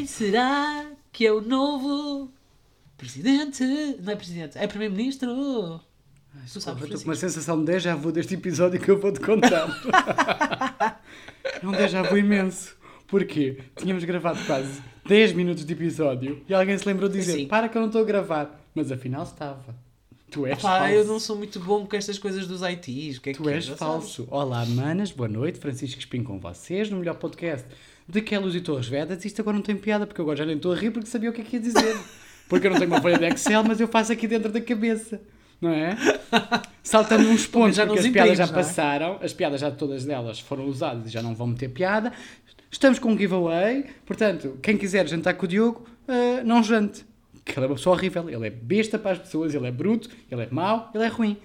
[0.00, 2.32] Quem será que é o novo
[2.96, 3.62] presidente?
[4.02, 5.78] Não é presidente, é primeiro-ministro.
[6.50, 9.68] Tu sabes, Estou com uma sensação de déjà vu deste episódio que eu vou-te contar.
[11.44, 12.74] é um déjà vu imenso.
[13.08, 13.58] Porquê?
[13.76, 17.46] Tínhamos gravado quase 10 minutos de episódio e alguém se lembrou de dizer: Sim.
[17.46, 18.58] Para que eu não estou a gravar.
[18.74, 19.76] Mas afinal estava.
[20.30, 20.94] Tu és Pá, falso.
[20.94, 23.18] eu não sou muito bom com estas coisas dos ITs.
[23.18, 23.54] Que é que Tu é?
[23.56, 24.26] és falso.
[24.30, 25.58] Olá, manas, boa noite.
[25.58, 27.66] Francisco Espinho com vocês no melhor podcast
[28.10, 29.24] de Quelos e Torres Vedas.
[29.24, 31.30] Isto agora não tem piada porque eu agora já nem estou a rir porque sabia
[31.30, 31.96] o que é que ia dizer.
[32.48, 35.20] Porque eu não tenho uma folha de Excel, mas eu faço aqui dentro da cabeça.
[35.60, 35.96] Não é?
[36.82, 38.46] Saltando uns pontos, já porque as piadas já é?
[38.48, 42.12] passaram, as piadas já todas delas foram usadas e já não vão meter piada.
[42.70, 47.04] Estamos com um giveaway, portanto, quem quiser jantar com o Diogo, eh, não jante.
[47.44, 50.08] Que ele é uma pessoa horrível, ele é besta para as pessoas, ele é bruto,
[50.30, 51.36] ele é mau, ele é ruim.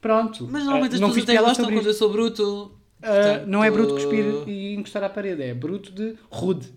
[0.00, 0.46] Pronto.
[0.50, 2.72] Mas normalmente Eh, as não pessoas até gostam sobre quando eu sou bruto.
[3.02, 6.72] Ah, Portanto, não é bruto cuspir e encostar à parede, é bruto de rude.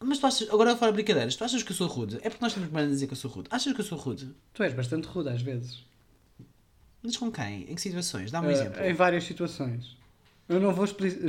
[0.00, 2.16] Mas tu achas, agora fora brincadeiras, tu achas que eu sou rude?
[2.22, 3.48] É porque nós temos bem a dizer que eu sou rude.
[3.50, 4.30] Achas que eu sou rude?
[4.54, 5.84] Tu és bastante rude às vezes.
[7.02, 7.62] Mas com quem?
[7.70, 8.30] Em que situações?
[8.30, 8.84] Dá-me um Ah, exemplo.
[8.84, 9.96] em várias situações.
[10.48, 10.86] Eu não vou,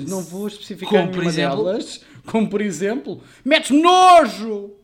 [0.07, 1.63] não vou especificar Como, por exemplo?
[1.65, 2.01] delas.
[2.25, 4.75] Como por exemplo, metes nojo!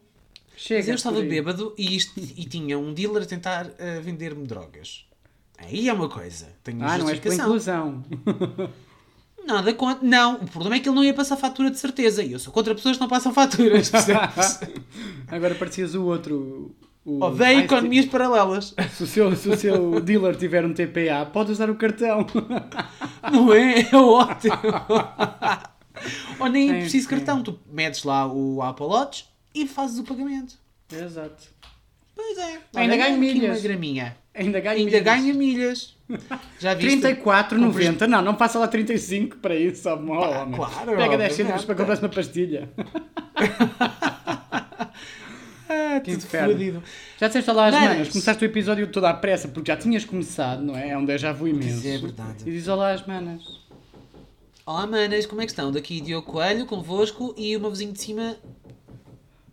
[0.58, 0.80] Chega.
[0.80, 5.06] Mas eu estava bêbado e, isto, e tinha um dealer a tentar ah, vender-me drogas.
[5.58, 6.48] Aí é uma coisa.
[6.64, 8.04] Tenho Ah, não és pela inclusão.
[9.46, 10.06] Nada contra.
[10.06, 12.24] Não, o problema é que ele não ia passar fatura de certeza.
[12.24, 13.90] E eu sou contra pessoas que não passam faturas.
[13.90, 14.60] percebes?
[15.28, 16.76] Agora parecias o outro.
[17.06, 17.24] O...
[17.24, 18.74] Odeio Ai, economias paralelas.
[18.96, 22.26] Se, o seu, se o seu dealer tiver um TPA, pode usar o cartão.
[23.32, 23.82] Não é?
[23.82, 24.56] É ótimo.
[26.40, 27.16] Ou nem é Sim, preciso sim.
[27.16, 27.44] cartão.
[27.44, 30.56] Tu metes lá o Apple Watch e fazes o pagamento.
[30.92, 31.44] Exato.
[32.16, 32.60] Pois é.
[32.76, 33.58] Ainda ganho milhas.
[33.58, 34.18] Uma graminha.
[34.36, 35.04] Ainda ganha Ainda milhas.
[35.04, 35.96] ganha milhas.
[36.60, 37.00] Já viste?
[37.00, 38.06] 34,90.
[38.08, 41.34] Não, não passa lá 35 para isso, só oh, Pá, claro, Pega 10 obviamente.
[41.34, 42.70] cêntimos para comprar uma pastilha.
[45.68, 46.84] Ah, Que tudo fodido.
[47.20, 47.90] Já disseste lá às Manas.
[47.90, 50.90] manas, começaste o episódio todo à pressa porque já tinhas começado, não é?
[50.90, 51.82] É um déjà vu imenso.
[51.82, 52.44] Pois é, verdade.
[52.46, 53.42] E diz olá às manas.
[54.64, 55.72] Olá manas, como é que estão?
[55.72, 58.36] Daqui Diogo Coelho convosco e o meu vizinho de cima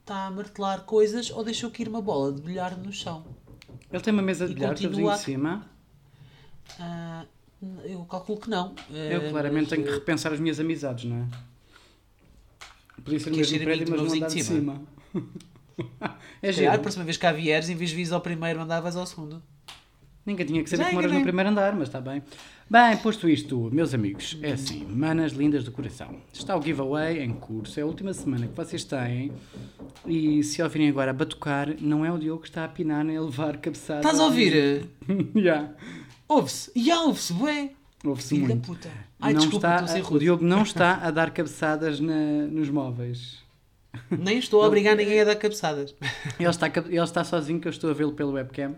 [0.01, 3.25] está a martelar coisas ou deixou cair uma bola de bilhar no chão.
[3.93, 5.67] Ele tem uma mesa de E bilhar, teu vizinho continua de cima.
[6.81, 7.25] Ah,
[7.85, 8.75] eu calculo que não.
[8.91, 11.27] Eu Ah, claramente mas, tenho que repensar as minhas amizades, não é?
[13.05, 14.83] Podia ser Queres mesmo prédio, mas não andar de vizinho de cima.
[16.43, 16.83] é calhar, a giro.
[16.83, 19.43] próxima vez que há vieres, em vez de vires ao primeiro, andavas ao segundo.
[20.25, 22.23] Ninguém tinha que Já saber que moras no primeiro andar, mas está bem.
[22.73, 26.17] Bem, posto isto, meus amigos, é assim, manas lindas do coração.
[26.33, 29.31] Está o giveaway em curso, é a última semana que vocês têm.
[30.07, 33.21] E se ouvirem agora batucar, não é o Diogo que está a pinar nem a
[33.21, 33.99] levar cabeçada.
[34.01, 34.87] Estás a ouvir?
[35.37, 35.71] Já.
[36.27, 36.73] Ouve-se.
[36.75, 37.73] E já ouve-se, bué.
[38.03, 38.67] Ouve-se da muito.
[38.67, 38.91] puta.
[39.21, 40.19] Ai, não desculpa, está, estou a o.
[40.19, 43.37] Diogo não está a dar cabeçadas na- nos móveis.
[44.11, 45.95] Nem estou a obrigar ninguém a dar cabeçadas.
[46.41, 48.77] Ele está, ele está sozinho, que eu estou a vê-lo pelo webcam.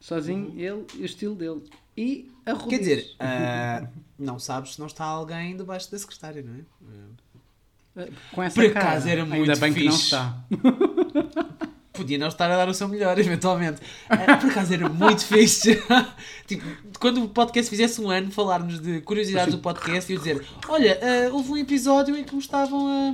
[0.00, 1.60] Sozinho, ele e o estilo dele.
[1.94, 2.56] E a.
[2.68, 3.86] Quer dizer, ah,
[4.18, 6.60] não sabes se não está alguém debaixo da secretária, não é?
[8.32, 10.04] com essa por cara, acaso era ainda muito bem que não fixe.
[10.04, 10.36] está.
[11.92, 13.80] Podia não estar a dar o seu melhor, eventualmente.
[14.08, 15.82] Ah, Por acaso era muito fixe.
[16.46, 16.64] tipo,
[17.00, 20.96] quando o podcast fizesse um ano, falarmos de curiosidades do podcast e eu dizer: Olha,
[21.02, 23.12] ah, houve um episódio em que me estavam a.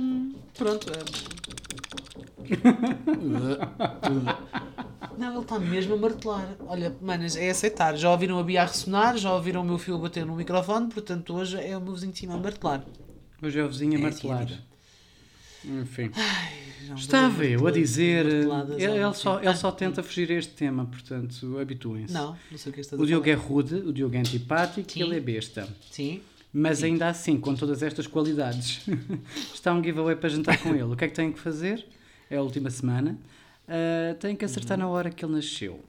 [0.55, 0.87] Pronto.
[0.91, 1.44] a-
[5.17, 6.55] Não, ele está mesmo a martelar.
[6.67, 7.95] Olha, manas, é aceitar.
[7.95, 11.33] Já ouviram a Bia a ressonar, já ouviram o meu filho bater no microfone, portanto
[11.33, 12.83] hoje é o meu vizinho de cima a martelar.
[13.41, 14.45] Hoje é o vizinho a É assim a martelar.
[14.47, 14.75] vida.
[15.81, 16.11] Enfim.
[16.89, 18.25] Me Estava eu a dizer.
[18.25, 22.13] Ele, ele só, ele só tenta fugir a este tema, portanto, habituem-se.
[22.13, 23.35] Não, não sei o que estás O a Diogo falar.
[23.35, 24.99] é rude, o Diogo é antipático Sim.
[24.99, 25.67] e ele é besta.
[25.89, 26.21] Sim.
[26.53, 28.85] Mas ainda assim, com todas estas qualidades,
[29.53, 30.83] está um giveaway para jantar com ele.
[30.83, 31.85] O que é que tem que fazer?
[32.29, 33.17] É a última semana.
[33.67, 35.79] Ah, tem que acertar na hora que ele nasceu.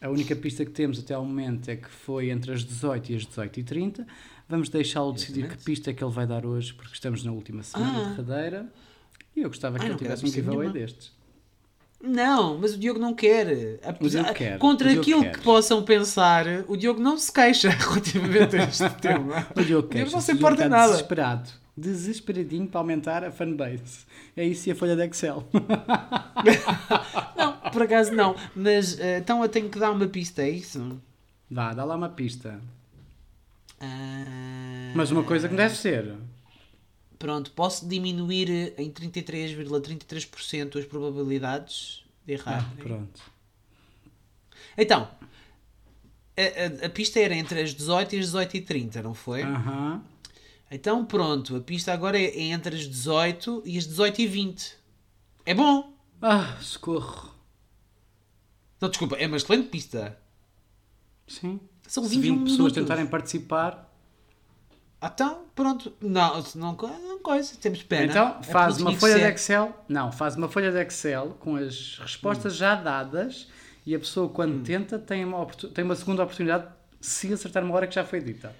[0.00, 3.16] A única pista que temos até ao momento é que foi entre as 18 e
[3.16, 4.06] as 18h30.
[4.48, 7.62] Vamos deixá-lo decidir que pista é que ele vai dar hoje, porque estamos na última
[7.62, 8.08] semana Ah.
[8.10, 8.66] derradeira.
[9.34, 11.12] E eu gostava que Ah, ele tivesse um giveaway destes.
[12.02, 13.80] Não, mas o Diogo não quer.
[13.82, 15.32] Apesar- quer, Contra o aquilo quer.
[15.32, 19.46] que possam pensar, o Diogo não se queixa relativamente a este tema.
[19.56, 20.92] O Diogo, Diogo não se o Diogo importa nada.
[20.92, 21.50] desesperado.
[21.76, 24.04] Desesperadinho para aumentar a fanbase.
[24.36, 25.44] É isso e a folha de Excel.
[27.36, 28.36] Não, por acaso não.
[28.54, 31.00] Mas eh, então eu tenho que dar uma pista, é isso?
[31.50, 32.60] Vá, dá lá uma pista.
[33.80, 36.14] Ah, Mas uma coisa que deve ser.
[37.18, 42.64] Pronto, posso diminuir em 33,33% as probabilidades de errar.
[42.70, 43.20] Ah, pronto.
[44.76, 45.08] Então,
[46.36, 49.42] a, a- a pista era entre as 18 e as 18 e 30, não foi?
[49.42, 50.02] Aham.
[50.70, 54.76] Então pronto, a pista agora é, é entre as 18 e as 18 e 20.
[55.46, 55.92] É bom.
[56.20, 57.32] Ah, socorro.
[58.80, 60.18] Não, desculpa, é uma excelente pista.
[61.26, 61.60] Sim.
[61.86, 62.74] São Se 21 20 pessoas minutos.
[62.82, 63.90] tentarem participar,
[65.00, 65.92] Ah, então, pronto.
[66.00, 68.06] Não, se não, não coisa, temos pena.
[68.10, 69.24] então É faz porque uma folha de.
[69.34, 69.84] Excel.
[69.88, 73.48] Não, faz uma folha de Excel com as respostas já dadas
[73.86, 74.62] e a pessoa, quando Hum.
[74.62, 76.66] tenta, tem uma, tem uma segunda oportunidade
[77.00, 78.54] se acertar uma hora que já foi dita.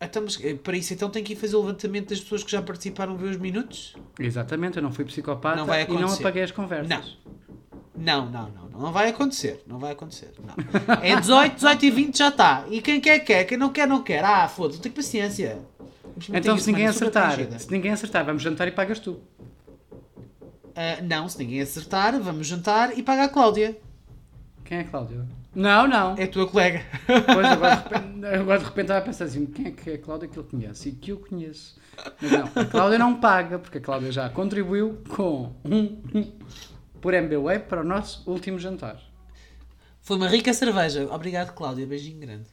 [0.00, 2.50] Então, mas, eh, para isso, então tem que ir fazer o levantamento das pessoas que
[2.50, 3.94] já participaram, ver os minutos?
[4.18, 6.88] Exatamente, eu não fui psicopata Não vai e não apaguei as conversas.
[6.88, 7.02] Não.
[7.96, 8.80] Não, não, não, não.
[8.80, 9.62] Não vai acontecer.
[9.66, 10.32] Não vai acontecer.
[10.38, 10.54] Não.
[11.02, 12.66] É 18, 18 e 20 já está.
[12.70, 13.44] E quem quer, quer.
[13.44, 14.22] Quem não quer, não quer.
[14.22, 15.58] Ah, foda-se, tenho paciência.
[16.32, 19.20] Então, se ninguém acertar, se ninguém acertar, vamos jantar e pagas tu.
[20.74, 23.78] Ah, não, se ninguém acertar, vamos jantar e paga a Cláudia.
[24.62, 25.26] Quem é Cláudio?
[25.56, 26.14] Não, não.
[26.18, 26.84] É a tua colega.
[27.06, 29.94] Pois agora de repente, agora de repente estava a pensar assim: quem é que é
[29.94, 31.80] a Cláudia que ele conhece e que eu conheço?
[32.20, 36.32] Mas não, a Cláudia não paga, porque a Cláudia já contribuiu com um, um
[37.00, 39.00] por MBWay para o nosso último jantar.
[40.02, 41.08] Foi uma rica cerveja.
[41.10, 41.86] Obrigado, Cláudia.
[41.86, 42.50] Beijinho grande.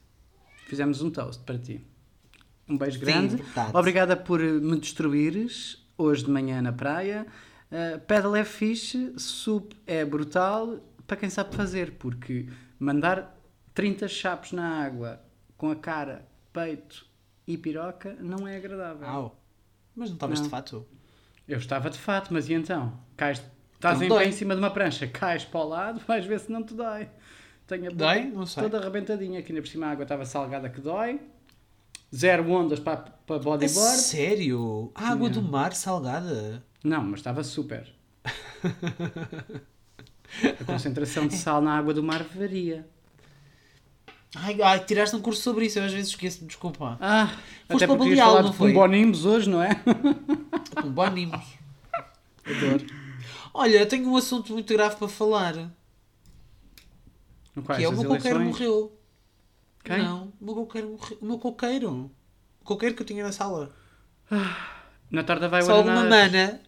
[0.66, 1.86] Fizemos um toast para ti.
[2.66, 3.36] Um beijo Sim, grande.
[3.36, 3.76] verdade.
[3.76, 7.26] Obrigada por me destruires hoje de manhã na praia.
[7.70, 12.48] Uh, pedal é fixe, sup é brutal para quem sabe fazer, porque
[12.78, 13.36] mandar
[13.74, 15.20] 30 chapos na água
[15.56, 17.06] com a cara, peito
[17.46, 19.06] e piroca não é agradável.
[19.08, 19.40] Au.
[19.94, 20.44] Mas não estavas Não.
[20.46, 20.86] de fato?
[21.46, 22.98] Eu estava de fato, mas e então?
[23.16, 23.42] Cais,
[23.74, 26.40] estás Então em pé em cima de uma prancha, cais para o lado, vais ver
[26.40, 27.08] se não te dói.
[27.66, 28.24] Tenho a boca Dói?
[28.24, 28.62] Não sei.
[28.64, 31.20] toda arrebentadinha, aqui ainda por cima a água estava salgada que dói.
[32.14, 33.96] Zero ondas para, para É bodyboard.
[33.98, 34.92] sério?
[34.94, 36.62] A água do mar salgada?
[36.84, 37.92] Não, mas estava super.
[40.60, 42.86] A concentração de sal na água do mar varia.
[44.36, 45.78] Ai, ai, tiraste um curso sobre isso.
[45.78, 46.98] Eu às vezes esqueço-me, desculpa.
[47.00, 47.28] Ah,
[47.68, 48.76] Foste até para Baleal, falar não de foi?
[49.24, 49.70] hoje, não é?
[50.82, 51.40] Com bónimos.
[52.44, 52.84] Adoro.
[53.52, 55.54] Olha, eu tenho um assunto muito grave para falar.
[57.54, 58.98] No quais que é o meu coqueiro morreu.
[59.84, 59.98] Quem?
[59.98, 61.18] Não, o meu coqueiro morreu.
[61.20, 62.10] O meu coqueiro.
[62.60, 63.72] O coqueiro que eu tinha na sala.
[65.10, 66.60] Na tarde vai o Só uma mana.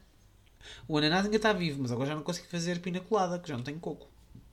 [0.87, 3.57] O ananás ainda está vivo, mas agora já não consigo fazer pina colada, que já
[3.57, 4.09] não tenho coco.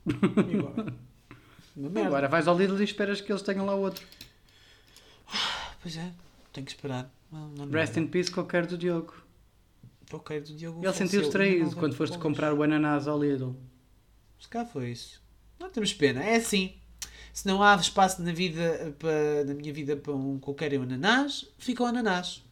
[1.76, 2.06] E agora?
[2.06, 4.06] Agora vais ao Lidl e esperas que eles tenham lá outro.
[5.82, 6.12] Pois é,
[6.52, 7.10] tenho que esperar.
[7.32, 9.14] Não, não Rest in peace coqueiro do Diogo.
[10.08, 13.56] Coqueiro do Diogo Ele sentiu-se traído quando foste comprar o ananás ao Lidl.
[14.38, 15.20] Se cá foi isso.
[15.58, 16.74] Não temos pena, é assim.
[17.32, 21.82] Se não há espaço na vida para, na minha vida para um um ananás, fica
[21.82, 22.44] o ananás.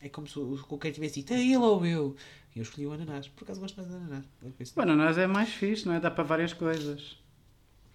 [0.00, 2.14] É como se o coqueiro tivesse dito, é ele ou eu.
[2.56, 3.28] Eu escolhi o ananás.
[3.28, 4.24] Por acaso gosto mais de ananás.
[4.42, 4.48] É.
[4.78, 6.00] O ananás é mais fixe, não é?
[6.00, 7.16] Dá para várias coisas.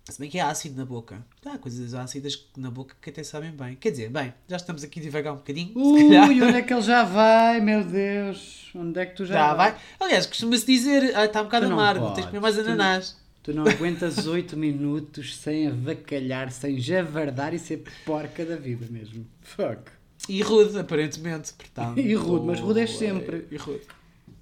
[0.09, 1.25] Se bem que é ácido na boca.
[1.45, 3.75] Há coisas ácidas na boca que até sabem bem.
[3.75, 5.71] Quer dizer, bem, já estamos aqui devagar um bocadinho.
[5.77, 6.03] Ui,
[6.41, 8.69] onde é que ele já vai, meu Deus?
[8.75, 9.77] Onde é que tu já, Já vai.
[9.99, 12.15] Aliás, costuma-se dizer, ah, está um bocado Tu amargo, podes.
[12.15, 13.17] tens que comer mais Tu- ananás.
[13.43, 19.25] Tu não aguentas 8 minutos sem avacalhar, sem javardar e ser porca da vida mesmo.
[19.41, 19.83] Fuck.
[20.27, 21.53] E rude, aparentemente.
[21.53, 23.47] Portanto, E rude, mas rude és sempre.
[23.51, 23.81] E rude.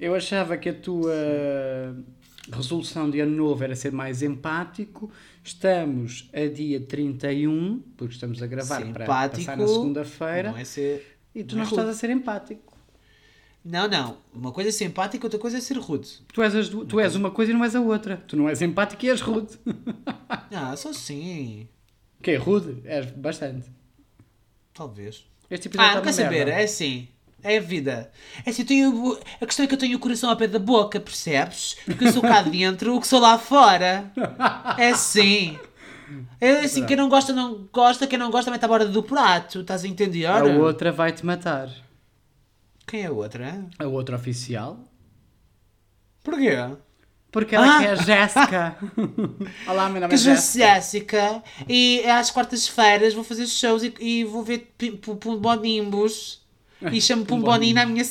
[0.01, 1.13] Eu achava que a tua
[2.51, 5.12] resolução de ano novo era ser mais empático.
[5.44, 10.52] Estamos a dia 31, porque estamos a gravar Ser para empático passar na segunda-feira.
[10.52, 11.18] Não é ser...
[11.33, 11.97] E tu não não estás rude.
[11.97, 12.78] a ser empático.
[13.64, 14.18] Não, não.
[14.33, 16.09] Uma coisa é ser empático, outra coisa é ser rude.
[16.33, 18.18] Tu és, as du- tu és uma coisa e não és a outra.
[18.28, 19.57] Tu não és empático e és rude.
[20.54, 21.68] Ah, só sim.
[22.21, 22.81] Que é rude?
[22.85, 23.69] És bastante.
[24.73, 25.25] Talvez.
[25.49, 26.45] Este episódio Ah, não está quer saber?
[26.45, 26.52] merda.
[26.61, 27.07] É assim.
[27.44, 28.12] É a vida.
[28.45, 29.18] É assim, tenho...
[29.40, 31.76] A questão é que eu tenho o coração ao pé da boca, percebes?
[31.86, 34.12] Porque eu sou cá dentro, o que sou lá fora.
[34.78, 35.57] É assim.
[36.40, 38.06] É assim, quem não gosta, não gosta.
[38.06, 39.62] Quem não gosta, mete a borda do prato.
[39.62, 40.26] Estás a entender?
[40.26, 41.69] A outra vai-te matar.
[42.86, 43.66] Quem é a outra?
[43.80, 44.80] A outra oficial.
[46.24, 46.52] Porquê?
[47.31, 47.80] Porque ela Ah!
[47.80, 48.76] que é a Jéssica.
[49.66, 50.66] Olá, meu nome Que é Jéssica.
[50.66, 54.74] Jéssica e às quartas-feiras vou fazer shows e, e vou ver
[55.21, 56.42] Pumbonimbus
[56.92, 58.04] e chamo Pumboni na minha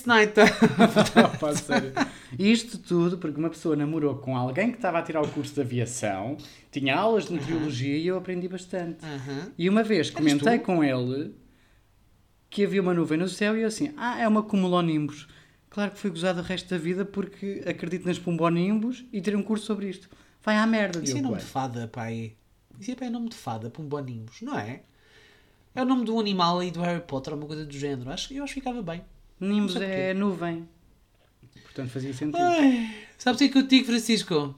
[1.55, 1.93] sério.
[2.39, 5.61] Isto tudo porque uma pessoa namorou com alguém que estava a tirar o curso de
[5.61, 6.37] aviação,
[6.71, 9.05] tinha aulas de meteorologia e eu aprendi bastante.
[9.59, 11.35] E uma vez comentei com ele
[12.49, 15.29] que havia uma nuvem no céu e eu assim, ah, é uma cumulonimbus.
[15.69, 19.43] Claro que fui gozado o resto da vida porque acredito nas pumbonimbus e tirei um
[19.43, 20.09] curso sobre isto.
[20.43, 22.35] Vai à merda, Isso é nome de fada, pai.
[22.79, 24.83] Isso é pai, nome de fada, Pumbonimbus, não é?
[25.75, 28.11] É o nome do animal aí do Harry Potter, ou uma coisa do género.
[28.11, 29.03] Acho, eu acho que ficava bem.
[29.39, 30.69] Nimbus é nuvem.
[31.65, 32.37] Portanto fazia sentido.
[32.39, 34.55] Ai, sabes o que é que eu digo, Francisco?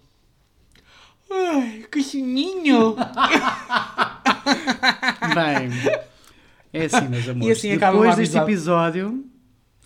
[1.31, 2.97] Ai, que chininho!
[5.35, 5.71] Bem,
[6.73, 7.59] É assim, meus amores.
[7.59, 9.25] assim acaba Depois deste episódio,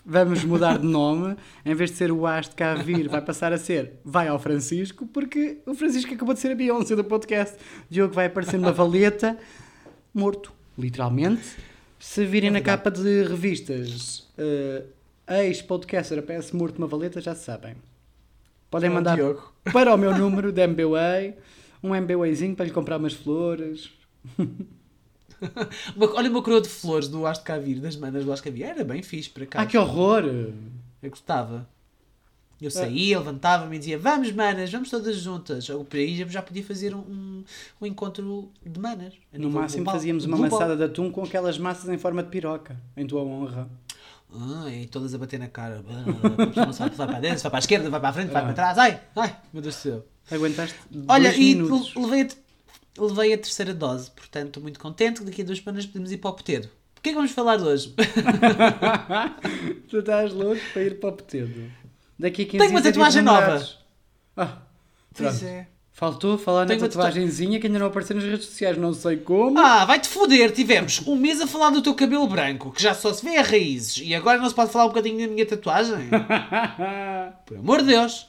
[0.05, 1.37] vamos mudar de nome.
[1.65, 4.39] Em vez de ser o As de cá vir, vai passar a ser Vai ao
[4.39, 7.57] Francisco, porque o Francisco acabou de ser a Beyoncé do podcast.
[7.91, 9.37] Diogo vai aparecer numa valeta,
[10.15, 11.43] morto, literalmente.
[11.99, 14.85] Se virem É na capa de revistas eh,
[15.45, 17.75] ex-podcaster aparece morto numa valeta, já sabem.
[18.71, 19.19] Podem É mandar
[19.73, 21.35] para o meu número de MBWay,
[21.83, 23.91] um MBWayzinho para lhe comprar umas flores.
[25.95, 28.65] Uma- olha uma coroa de flores do Aste Cavir, das manas do Aste Cavir.
[28.67, 29.63] Era bem fixe, por acaso.
[29.65, 30.25] Ah, que horror!
[31.03, 31.69] Eu gostava.
[32.61, 35.69] Eu saía, levantava-me e dizia: Vamos, manas, vamos todas juntas.
[35.69, 37.45] Ou por aí já podia fazer um,
[37.81, 39.13] um, encontro de manas.
[39.33, 39.95] a No máximo global.
[39.95, 40.59] fazíamos uma Global.
[40.59, 43.69] maçada de atum com aquelas massas em forma de piroca, em tua honra.
[44.35, 45.85] Ah, e todas a bater na cara.
[45.89, 48.43] Ah, a vai para dentro, se vai para a esquerda, vai para a frente, vai
[48.43, 48.79] para trás.
[48.79, 50.05] Ai, ai, meu Deus do céu.
[50.31, 51.95] Aguentaste Olha, e minutos.
[51.95, 56.11] levei a, levei a terceira dose, portanto muito contente que daqui a duas semanas podemos
[56.11, 56.69] ir para o Potedo.
[56.97, 57.95] O que é que vamos falar hoje?
[59.89, 61.71] tu estás louco para ir para o petedo.
[62.19, 63.69] Daqui a 15 Tenho uma é tatuagem nova.
[64.37, 64.59] Ah,
[65.15, 65.45] Pois pronto.
[65.51, 65.67] é.
[65.93, 69.17] Faltou falar na Tenho uma tatuagenzinha que ainda não apareceu nas redes sociais, não sei
[69.17, 69.59] como.
[69.59, 70.53] Ah, vai-te foder!
[70.53, 73.43] Tivemos um mês a falar do teu cabelo branco, que já só se vê a
[73.43, 76.11] raízes, e agora não se pode falar um bocadinho da minha tatuagem?
[77.47, 78.29] Por amor de Deus!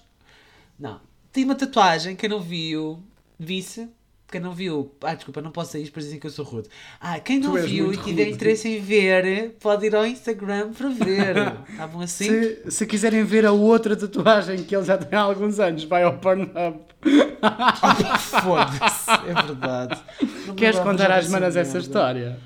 [0.79, 1.01] Não.
[1.33, 3.03] Tem uma tatuagem, quem não viu,
[3.37, 3.89] visse.
[4.29, 6.67] Quem não viu, ah, desculpa, não posso sair, depois dizem que eu sou rude.
[6.99, 8.35] Ah, quem não viu e tiver rude.
[8.35, 11.35] interesse em ver, pode ir ao Instagram para ver.
[11.71, 12.25] Estavam assim?
[12.25, 16.03] se, se quiserem ver a outra tatuagem que ele já tem há alguns anos, vai
[16.03, 16.79] ao Pornhub.
[18.43, 20.01] Foda-se, é verdade.
[20.45, 22.37] Não Queres contar às manas essa história?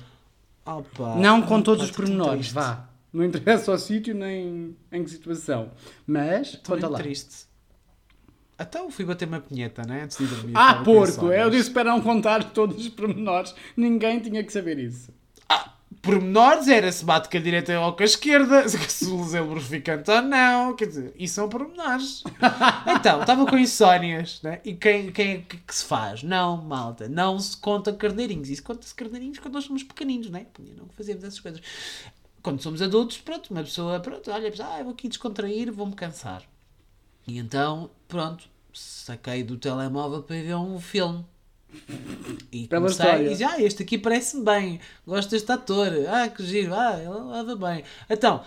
[1.18, 2.88] Não com todos os pormenores, vá.
[3.12, 5.70] Não interessa ao sítio nem em que situação.
[6.06, 6.98] Mas, Estou conta lá.
[6.98, 7.50] triste.
[8.58, 10.02] Então fui bater uma pinheta, né?
[10.04, 10.52] Antes de ir dormir.
[10.54, 11.26] Ah, porco!
[11.26, 13.54] Eu disse para não contar todos os pormenores.
[13.76, 15.12] Ninguém tinha que saber isso.
[15.48, 20.10] Ah, pormenores era se bate com a direita ou com a esquerda, se usa lubrificante
[20.10, 20.76] ou não.
[20.76, 22.22] Quer dizer, isso são pormenores.
[22.86, 24.60] Então, estava com insónias, né?
[24.64, 26.22] E quem, quem é que, que se faz?
[26.22, 28.48] Não, malta, não se conta carneirinhos.
[28.48, 30.46] Isso conta-se carneirinhos quando nós somos pequeninos, né?
[30.76, 31.60] Não fazemos essas coisas.
[32.42, 36.42] Quando somos adultos, pronto, uma pessoa, pronto, olha, ah, eu vou aqui descontrair, vou-me cansar.
[37.26, 41.24] E então, pronto, saquei do telemóvel para ir ver um filme.
[42.50, 43.26] E comecei história.
[43.26, 47.08] e disse, ah, este aqui parece-me bem, gosto deste ator, ah, que giro, ah, ele
[47.08, 47.84] leva bem.
[48.10, 48.44] Então,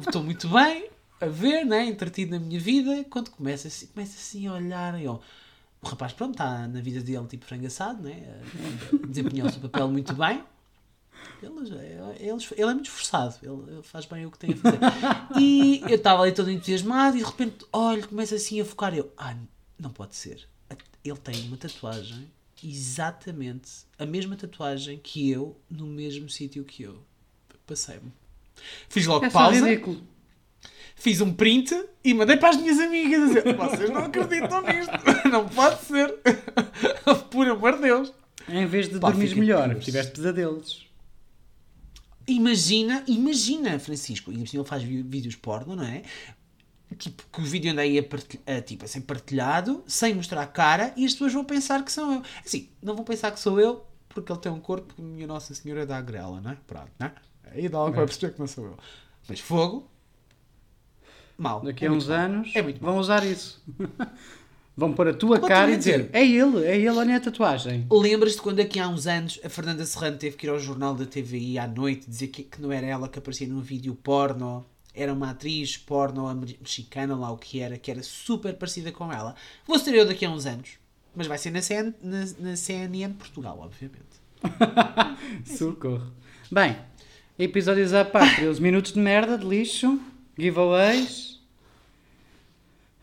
[0.00, 0.88] estou muito bem
[1.20, 5.06] a ver, né, entretido na minha vida, quando começa assim, começa assim a olhar, e,
[5.06, 5.18] ó,
[5.82, 8.40] o rapaz, pronto, está na vida dele tipo frangaçado, né,
[8.92, 10.42] a desempenhar o seu papel muito bem.
[11.42, 11.50] Ele,
[12.20, 14.78] ele, ele é muito esforçado, ele, ele faz bem o que tem a fazer.
[15.40, 18.94] E eu estava ali todo entusiasmado e de repente, olha, começa assim a focar.
[18.94, 19.34] Eu, ah,
[19.78, 20.46] não pode ser.
[21.04, 22.30] Ele tem uma tatuagem,
[22.62, 27.02] exatamente a mesma tatuagem que eu, no mesmo sítio que eu.
[27.66, 28.12] Passei-me.
[28.88, 30.00] Fiz logo É pausa, ridículo.
[30.94, 31.74] fiz um print
[32.04, 34.92] e mandei para as minhas amigas dizer: Vocês não acreditam nisto,
[35.30, 36.14] não pode ser.
[37.30, 38.12] Por amor de Deus.
[38.48, 40.86] Em vez de Pá, dormir melhor, tiveste pesadelos.
[42.26, 46.02] Imagina, imagina, Francisco, e assim ele faz vídeos porno, não é?
[46.98, 50.46] Tipo, que o vídeo anda aí a, a, tipo, a ser partilhado, sem mostrar a
[50.46, 52.22] cara, e as pessoas vão pensar que sou eu.
[52.44, 55.54] Assim, não vão pensar que sou eu, porque ele tem um corpo que minha Nossa
[55.54, 56.58] Senhora dá grela, não é?
[56.66, 57.14] Pronto, não é?
[57.52, 58.78] Aí dá logo para perceber que não sou eu.
[59.28, 59.88] Mas fogo,
[61.36, 61.60] mal.
[61.60, 63.62] Daqui É a muito uns anos É muito vão usar isso.
[64.76, 67.86] vão pôr a tua cara e dizer: É ele, é ele, olha a tatuagem.
[67.90, 71.04] Lembras-te quando aqui há uns anos a Fernanda Serrano teve que ir ao jornal da
[71.04, 74.64] TVI à noite dizer que, que não era ela que aparecia num vídeo porno,
[74.94, 79.34] era uma atriz porno mexicana, lá o que era, que era super parecida com ela.
[79.66, 80.70] Vou ser eu daqui a uns anos,
[81.14, 84.22] mas vai ser na, CN, na, na CNN Portugal, obviamente.
[85.56, 86.12] Socorro.
[86.50, 86.76] Bem,
[87.38, 90.00] episódios à parte: 13 minutos de merda, de lixo,
[90.36, 91.40] giveaways.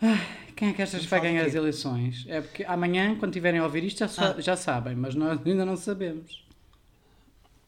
[0.01, 2.25] Ai, Quem é que achas que vai ganhar as eleições?
[2.27, 4.41] É porque amanhã, quando tiverem a ouvir isto, já, sa- Ah.
[4.41, 6.43] já sabem, mas nós ainda não sabemos.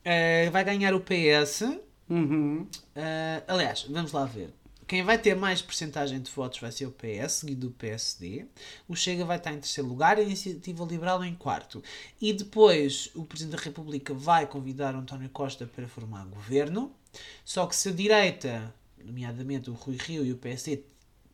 [0.03, 1.79] Eh, vai ganhar o PS.
[2.09, 2.67] Uhum.
[2.93, 4.49] eh, aliás, vamos lá ver.
[4.85, 8.45] Quem vai ter mais porcentagem de votos vai ser o PS, seguido do PSD.
[8.89, 11.81] O Chega vai estar em terceiro lugar, a Iniciativa Liberal em quarto.
[12.21, 16.91] E depois o Presidente da República vai convidar António Costa para formar governo.
[17.45, 20.83] Só que se a direita, nomeadamente o Rui Rio e o PSD,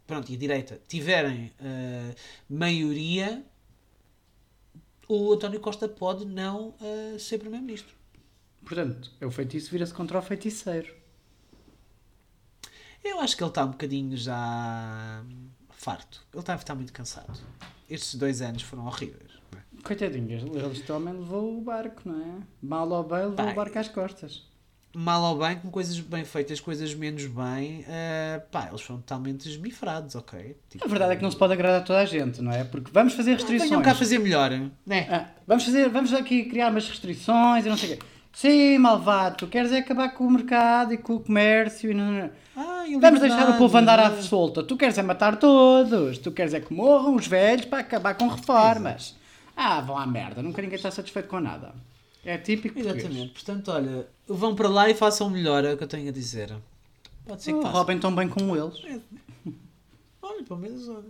[0.07, 2.15] pronto, e a direita, tiverem eh,
[2.49, 3.45] maioria,
[5.07, 7.93] o António Costa pode não eh, ser Primeiro-Ministro.
[8.65, 10.95] Portanto, é o feitiço vira-se contra o feiticeiro.
[13.03, 15.23] Eu acho que ele está um bocadinho já
[15.69, 16.25] farto.
[16.33, 17.39] Ele está, está muito cansado.
[17.89, 19.31] Estes dois anos foram horríveis.
[19.55, 19.81] é?
[19.83, 22.41] Coitadinho, ele literalmente levou o barco, não é?
[22.61, 23.51] Mal ou bem, levou Pai.
[23.51, 24.45] o barco às costas.
[24.99, 29.47] Mal ou bem, com coisas bem feitas, coisas menos bem, eh, pá, eles foram totalmente
[29.47, 30.57] esmifrados, ok?
[30.69, 32.63] Tipo, A verdade é que não se pode agradar a toda a gente, não é?
[32.63, 33.69] Porque vamos fazer restrições.
[33.69, 34.49] Venham cá fazer melhor,
[34.85, 35.07] né?
[35.09, 38.03] Ah, vamos fazer, vamos aqui criar umas restrições e não sei o quê.
[38.33, 42.11] Sim, malvado, tu queres é acabar com o mercado e com o comércio e não...
[42.11, 44.63] não- Ah, Vamos deixar o povo andar à solta.
[44.63, 46.17] Tu queres é matar todos.
[46.19, 49.15] Tu queres é que morram os velhos para acabar com reformas.
[49.55, 50.41] Ah, vão à merda.
[50.43, 51.73] Nunca ninguém está satisfeito com nada.
[52.25, 53.03] É típico português.
[53.03, 56.11] Exatamente, portanto, olha, vão para lá e façam melhor, é o que eu tenho a
[56.11, 56.55] dizer.
[57.25, 58.81] Pode ser que Oh, roubem tão bem como eles.
[60.21, 61.05] Olha, pelo menos, olha,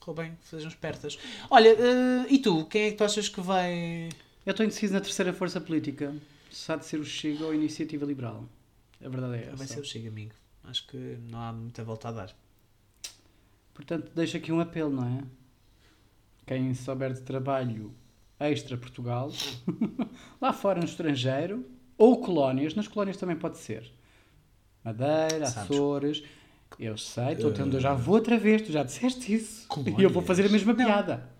[0.00, 1.18] roubem, sejam espertas.
[1.50, 4.08] Olha, eh, e tu, quem é que tu achas que vai.
[4.44, 6.14] Eu estou indeciso na terceira força política.
[6.48, 8.44] Se há de ser o Chega ou a Iniciativa Liberal.
[9.04, 9.56] A verdade é essa.
[9.56, 10.32] Vai ser o Chega, amigo.
[10.62, 10.96] Acho que
[11.28, 12.36] não há muita volta a dar.
[13.74, 15.22] Portanto, deixo aqui um apelo, não é?
[16.46, 17.92] Quem souber de trabalho
[18.38, 19.32] extra Portugal,
[20.40, 21.64] lá fora no estrangeiro,
[21.96, 23.90] ou colónias, nas colónias também pode ser.
[24.84, 25.70] Madeira, Sabes?
[25.70, 26.22] Açores.
[26.78, 29.66] Eu sei, estou tendo, eu já vou outra vez, tu já disseste isso.
[29.68, 29.98] Colónias?
[30.00, 30.84] E eu vou fazer a mesma Não.
[30.84, 31.30] piada.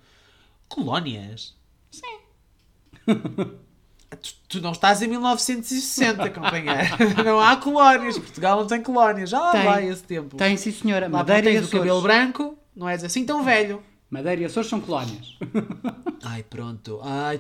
[0.68, 1.54] Colónias?
[1.90, 2.18] Sim.
[3.06, 7.24] tu, tu não estás em 1960, companheiro.
[7.24, 8.18] não há colónias.
[8.18, 9.30] Portugal não tem colónias.
[9.30, 10.36] Já lá vai esse tempo.
[10.36, 13.82] Tem sim senhora, Lá Madeira tens o cabelo branco, não és assim tão velho.
[14.16, 15.36] Madeira e Açores são colónias.
[16.24, 17.00] Ai, pronto.
[17.02, 17.38] Ai,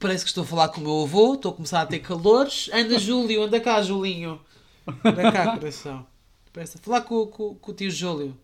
[0.00, 2.70] parece que estou a falar com o meu avô, estou a começar a ter calores.
[2.72, 4.40] Anda, Júlio, anda cá, Julinho.
[5.04, 6.06] Anda cá, coração.
[6.50, 8.34] Parece a falar com, com, com o tio Júlio.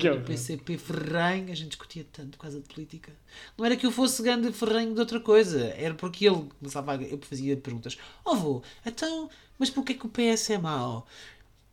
[0.00, 0.24] Que do horror.
[0.24, 3.12] PCP Ferranho, a gente discutia tanto por causa de política.
[3.56, 6.96] Não era que eu fosse grande ferranho de outra coisa, era porque ele começava a,
[7.02, 7.96] eu fazia perguntas.
[8.24, 11.06] Oh, avô, então, mas porquê que o PS é mau?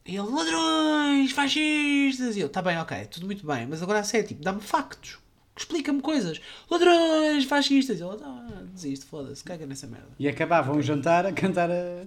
[0.05, 2.35] E ele, ladrões, fascistas.
[2.35, 5.17] E eu, tá bem, ok, tudo muito bem, mas agora a sério, tipo, dá-me factos.
[5.59, 6.39] Explica-me coisas.
[6.71, 7.99] Ladrões, fascistas.
[7.99, 10.07] E ele, ah, desiste, foda-se, caga nessa merda.
[10.17, 12.05] E acabavam o jantar a cantar a...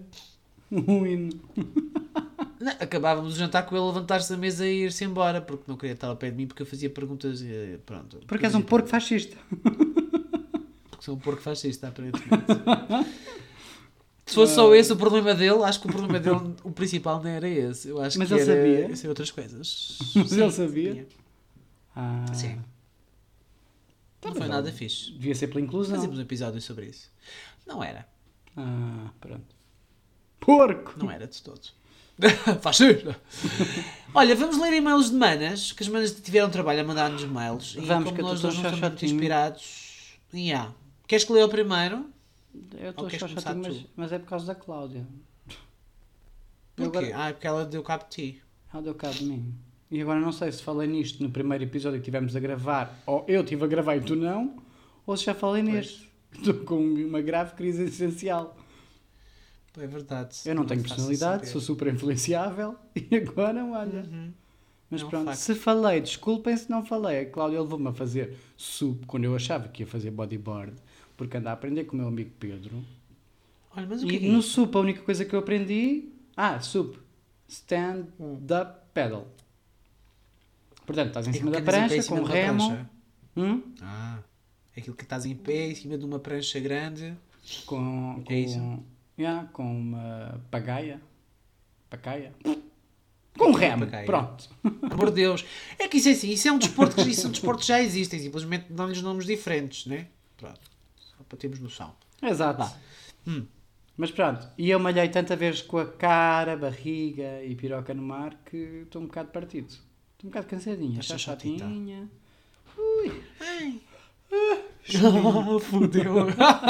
[0.72, 1.38] um hino.
[2.58, 5.94] Não, acabávamos o jantar com ele levantar-se da mesa e ir-se embora, porque não queria
[5.94, 8.20] estar ao pé de mim, porque eu fazia perguntas e pronto.
[8.24, 9.36] Porque és um porco fascista.
[10.88, 12.44] Porque sou um porco fascista, aparentemente.
[14.24, 17.28] Se fosse só esse o problema dele, acho que o problema dele, o principal não
[17.28, 17.88] era esse.
[17.88, 18.96] Eu acho Mas que ele era sabia?
[18.96, 19.98] ser outras coisas.
[20.14, 20.88] Mas Sim, ele sabia?
[20.88, 21.06] sabia.
[21.94, 22.58] Ah, Sim.
[24.24, 25.10] Não foi nada fixe.
[25.12, 25.96] Devia ser pela inclusão.
[25.96, 27.10] Fazíamos um episódio sobre isso.
[27.66, 28.06] Não era.
[28.56, 29.54] Ah, pronto.
[30.40, 30.94] Porco!
[30.98, 31.60] Não era de todo.
[32.60, 33.18] Fascista!
[34.14, 37.74] Olha, vamos ler e-mails de manas, que as manas tiveram trabalho a mandar-nos e-mails.
[37.76, 40.18] E Vamos, como que nós hoje não estamos muito inspirados.
[40.32, 40.72] Yeah.
[41.06, 42.10] Queres que leia o primeiro?
[42.78, 45.06] Eu estou chatinho, mas, mas é por causa da Cláudia.
[46.76, 46.98] Porquê?
[46.98, 48.42] agora- Ah, é porque ela deu cabo de ti.
[48.72, 49.54] Ela deu cabo de mim.
[49.92, 53.26] E agora não sei se falei nisto no primeiro episódio que tivemos a gravar, ou
[53.28, 54.56] eu estive a gravar e tu não,
[55.06, 56.10] ou se já falei neste.
[56.32, 58.56] Estou com uma grave crise existencial.
[59.78, 60.34] É verdade.
[60.46, 64.00] Eu não tenho personalidade, sou super influenciável e agora, olha.
[64.00, 64.32] Uhum.
[64.88, 65.38] Mas É um pronto, facto.
[65.40, 67.20] se falei, desculpem se não falei.
[67.20, 70.72] A Cláudia levou-me a fazer sup quando eu achava que ia fazer bodyboard,
[71.18, 72.82] porque anda a aprender com o meu amigo Pedro.
[73.76, 76.08] Olha, mas o que E é no é sup a única coisa que eu aprendi.
[76.34, 76.96] Ah, sup.
[77.46, 79.26] Stand up pedal.
[80.86, 82.68] Portanto, estás em É cima da em em prancha, cima com um de uma remo.
[82.68, 82.90] prancha.
[83.36, 83.62] Hum?
[83.80, 84.18] Ah,
[84.76, 87.16] é aquilo que estás em pé em cima de uma prancha grande.
[87.66, 88.84] Com, com, É isso?
[89.18, 91.00] Yeah, com uma pagaia.
[91.90, 92.32] Pacaia?
[93.36, 93.84] Com um remo.
[93.86, 94.06] Pagaia.
[94.06, 94.48] Pronto.
[95.06, 95.44] De Deus.
[95.78, 97.82] É que isso é assim, isso é um desporto que isso são desportos que já
[97.82, 100.08] existem, simplesmente dão-lhes nomes diferentes, né?
[100.36, 100.60] Pronto.
[100.96, 101.94] Só para termos noção.
[102.22, 102.74] Exato.
[103.26, 103.46] Hum.
[103.96, 108.34] Mas pronto, e eu malhei tanta vez com a cara, barriga e piroca no mar
[108.46, 109.74] que estou um bocado partido.
[110.22, 111.18] Estou um bocado cansadinha, chatita.
[111.18, 112.08] chatinha.
[113.40, 113.80] Ai.
[114.32, 116.14] Ah, fudeu.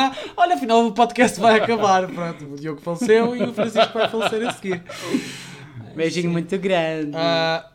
[0.37, 2.09] Olha, afinal o podcast vai acabar.
[2.09, 4.83] Pronto, o Diogo faleceu e o Francisco vai falecer a seguir.
[5.95, 7.13] Beijinho muito grande.
[7.15, 7.71] Ah,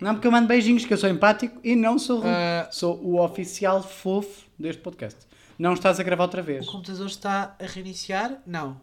[0.00, 2.28] Não, porque eu mando beijinhos, que eu sou empático e não sou rude.
[2.28, 2.68] Ah.
[2.70, 5.26] Sou o oficial fofo deste podcast.
[5.58, 6.68] Não estás a gravar outra vez.
[6.68, 8.40] o computador está a reiniciar?
[8.46, 8.80] Não.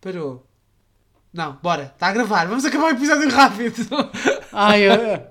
[0.00, 0.46] Parou.
[1.32, 1.90] Não, bora.
[1.94, 2.46] Está a gravar.
[2.46, 3.76] Vamos acabar o episódio rápido.
[4.58, 4.84] Ai,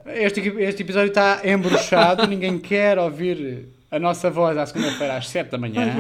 [0.06, 5.50] este, este episódio está embruxado, ninguém quer ouvir a nossa voz à segunda-feira às 7
[5.50, 5.96] da manhã.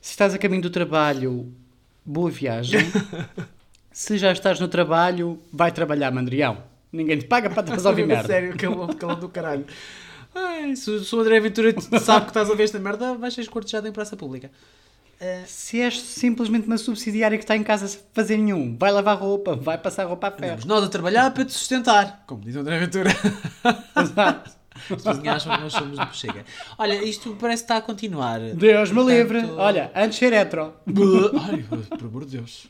[0.00, 1.52] Se estás a caminho do trabalho,
[2.04, 2.78] boa viagem.
[3.90, 6.58] Se já estás no trabalho, vai trabalhar, mandrião.
[6.92, 8.28] Ninguém te paga para estás a ouvir merda.
[8.28, 9.66] Sério, calão, calão do caralho.
[10.32, 13.40] Ai, se, se o André Ventura sabe que estás a ouvir esta merda, vais ser
[13.40, 14.48] escortejado em praça pública.
[15.20, 19.16] Ah, Se és simplesmente uma subsidiária que está em casa sem fazer nenhum, vai lavar
[19.18, 20.44] roupa, vai passar roupa a ferro.
[20.44, 23.10] Andamos nós a trabalhar para te sustentar, como diz André Ventura.
[24.00, 24.50] Exato.
[24.76, 26.44] As pessoas acham que nós somos do Chega.
[26.76, 28.40] Olha, isto parece que está a continuar.
[28.40, 29.44] Deus me Portanto- livre.
[29.56, 30.74] Olha, antes de ser hetero.
[31.48, 31.62] Ai,
[31.96, 32.66] por amor de Deus.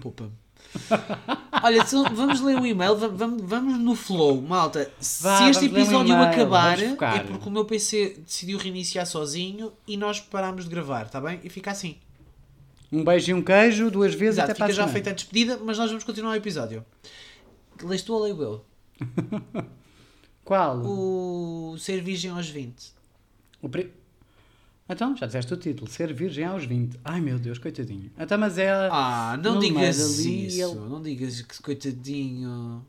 [0.00, 0.30] Poupa-me.
[1.62, 4.90] Olha, se- vamos ler o e-mail, va- vamos, vamos no flow, malta.
[5.00, 9.72] Se Vá, este ler um episódio acabar, é porque o meu PC decidiu reiniciar sozinho
[9.86, 11.40] e nós parámos de gravar, está bem?
[11.42, 11.96] E fica assim.
[12.92, 14.92] Um beijo e um queijo, duas vezes Exato, até fica já semana.
[14.92, 16.84] feita a despedida, mas nós vamos continuar o episódio.
[17.82, 18.64] Leste tu ou leio eu?
[20.44, 20.78] Qual?
[20.84, 22.92] O Ser Virgem aos 20.
[23.62, 23.68] O
[24.88, 25.90] Então, já disseste o título.
[25.90, 27.00] Ser virgem aos 20.
[27.04, 28.10] Ai meu Deus, coitadinho.
[28.18, 28.70] Então, mas é...
[28.92, 30.60] Ah, não digas ali, isso.
[30.62, 32.84] ele- Não digas que coitadinho.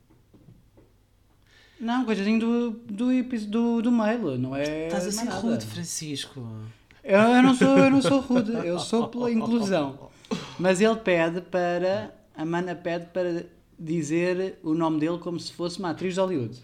[1.80, 5.40] Não, coitadinho do, do, do, do mail, não é Estás a ser nada.
[5.40, 6.46] rude, Francisco.
[7.04, 10.10] Eu, eu não sou, eu não sou rude, eu sou pela inclusão.
[10.60, 12.14] Mas ele pede para...
[12.36, 13.46] A mana pede para
[13.80, 16.58] dizer o nome dele como se fosse uma atriz de Hollywood.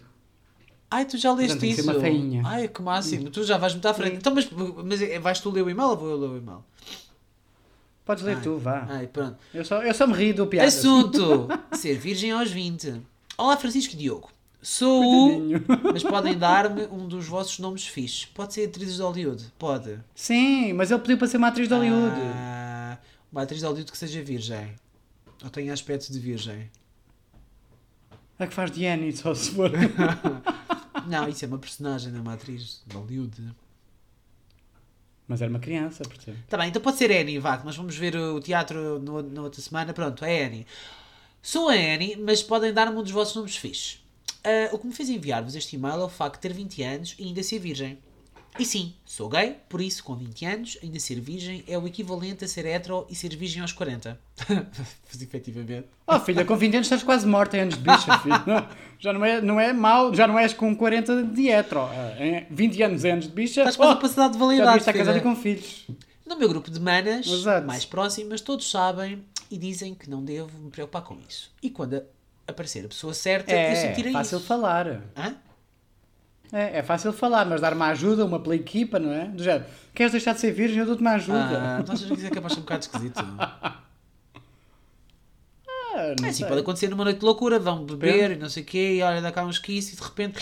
[0.92, 1.90] Ai, tu já leste Portanto, isso?
[1.90, 2.42] uma feinha.
[2.44, 3.30] Ai, que máximo.
[3.30, 4.10] Tu já vais muito à frente.
[4.12, 4.16] Sim.
[4.18, 4.48] Então, mas,
[4.84, 6.62] mas é- vais tu ler o e-mail ou vou eu ler o e-mail?
[8.04, 8.42] Podes ler Ai.
[8.42, 8.86] tu, vá.
[8.90, 9.36] Ai, pronto.
[9.54, 10.68] Eu só, eu só me rio do piada.
[10.68, 13.00] Assunto: Ser virgem aos 20.
[13.38, 14.28] Olá, Francisco Diogo.
[14.60, 15.02] Sou
[15.38, 15.42] o.
[15.92, 18.26] Mas podem dar-me um dos vossos nomes fixes.
[18.26, 19.44] Pode ser atrizes de Hollywood?
[19.58, 19.98] Pode.
[20.14, 22.14] Sim, mas ele pediu para ser uma atriz de Hollywood.
[22.36, 22.98] Ah,
[23.32, 24.74] uma atriz de Hollywood que seja virgem.
[25.42, 26.70] Ou tenha aspecto de virgem.
[28.38, 29.70] A que faz de Annie, só se for.
[31.06, 33.54] Não, isso é uma personagem, não é uma atriz de Hollywood.
[35.28, 36.38] mas era uma criança, portanto.
[36.48, 39.60] Tá bem, então pode ser Annie, vá, nós vamos ver o teatro no, na outra
[39.60, 39.92] semana.
[39.92, 40.66] Pronto, é Annie.
[41.40, 44.02] Sou a Annie, mas podem dar-me um dos vossos nomes fixes.
[44.44, 47.14] Ah, o que me fez enviar-vos este e-mail é o facto de ter 20 anos
[47.18, 47.98] e ainda ser virgem.
[48.58, 52.44] E sim, sou gay, por isso, com 20 anos, ainda ser virgem é o equivalente
[52.44, 54.18] a ser hetero e ser virgem aos 40.
[54.48, 55.86] Mas efetivamente.
[56.06, 58.42] Oh filha, com 20 anos estás quase morta em anos de bicha, filho.
[58.46, 61.80] Não, já não é, não é mau, já não és com 40 de hetero.
[61.80, 64.38] Ah, Em 20 anos em anos de bicha, Estás quase a oh, passar de já
[64.38, 64.66] validade.
[64.68, 65.86] devias estar casada com filhos.
[66.26, 67.66] No meu grupo de manas, Exato.
[67.66, 71.50] mais próximas, todos sabem e dizem que não devo me preocupar com isso.
[71.62, 72.02] E quando
[72.46, 74.46] aparecer a pessoa certa, eu É, sentirei fácil isso.
[74.46, 75.02] falar.
[75.16, 75.34] Hã?
[76.52, 79.24] É, é fácil falar, mas dar uma ajuda, uma pela equipa, não é?
[79.26, 80.78] Do género, queres deixar de ser virgem?
[80.80, 81.38] Eu dou-te uma ajuda.
[81.62, 83.22] Ah, então achas que isso é capaz de ser um bocado esquisito?
[85.94, 86.48] Ah, não É assim, sei.
[86.48, 89.20] pode acontecer numa noite de loucura, vão beber e não sei o quê, e olha,
[89.20, 90.40] dá cá um esquiço e de repente.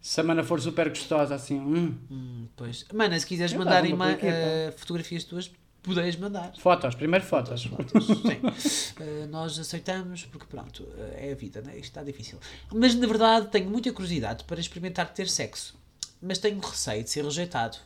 [0.00, 2.86] Se a mana for super gostosa, assim, hum, Hum, pois.
[2.94, 5.50] Mana, se quiseres Eu mandar ima- eh, fotografias tuas,
[5.82, 6.52] podes mandar.
[6.58, 7.64] fotos, primeiro fotos.
[7.64, 8.94] Fotos, sim.
[9.00, 11.72] Eh, nós aceitamos porque pronto, eh, é a vida, né?
[11.74, 12.38] isto está difícil.
[12.74, 15.78] Mas na verdade tenho muita curiosidade para experimentar ter sexo,
[16.20, 17.78] mas tenho receio de ser rejeitado,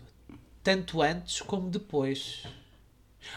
[0.63, 2.45] tanto antes como depois.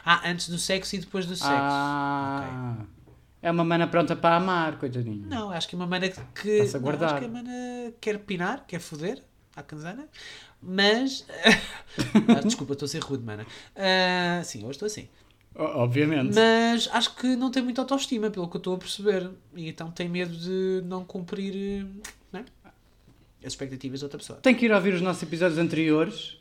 [0.06, 1.52] Ah, antes do sexo e depois do sexo.
[1.52, 2.78] Ah,
[3.42, 5.28] é uma mana pronta para amar, coitadinho.
[5.28, 6.62] Não, acho que é uma mana que.
[6.62, 9.22] A não, acho que a mana quer pinar, quer foder
[9.56, 10.08] à canzana,
[10.66, 11.26] mas.
[12.28, 13.46] Ah, Desculpa, estou a ser rude, mana.
[13.74, 15.08] Ah, sim, hoje estou assim.
[15.56, 16.36] Obviamente.
[16.36, 19.32] Mas acho que não tem muita autoestima, pelo que eu estou a perceber.
[19.56, 21.88] E então tem medo de não cumprir
[22.34, 22.44] né?
[23.42, 24.40] as expectativas da outra pessoa.
[24.40, 26.38] Tem que ir ouvir os nossos episódios anteriores.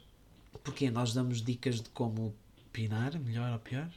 [0.64, 2.34] Porque nós damos dicas de como
[2.72, 3.88] pinar, melhor ou pior.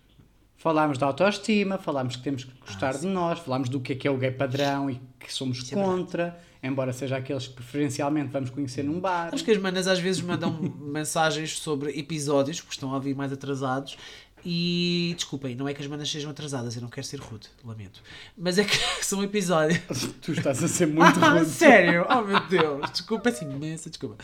[0.58, 3.96] Falámos da autoestima, falámos que temos que gostar Ah, de nós, falámos do que é
[3.96, 7.54] que é o gay padrão e que somos Isso é contra, embora seja aqueles que
[7.54, 9.30] preferencialmente vamos conhecer num bar.
[9.32, 13.32] Acho que as manas às vezes mandam mensagens sobre episódios, porque estão a ouvir mais
[13.32, 13.98] atrasados.
[14.46, 18.02] E desculpem, não é que as manas sejam atrasadas, eu não quero ser rude, lamento.
[18.38, 19.80] Mas é que são episódios.
[20.22, 21.50] Tu estás a ser muito Ah, rude.
[21.50, 22.06] sério?
[22.10, 24.24] Oh meu Deus, desculpa, peço imensa desculpa.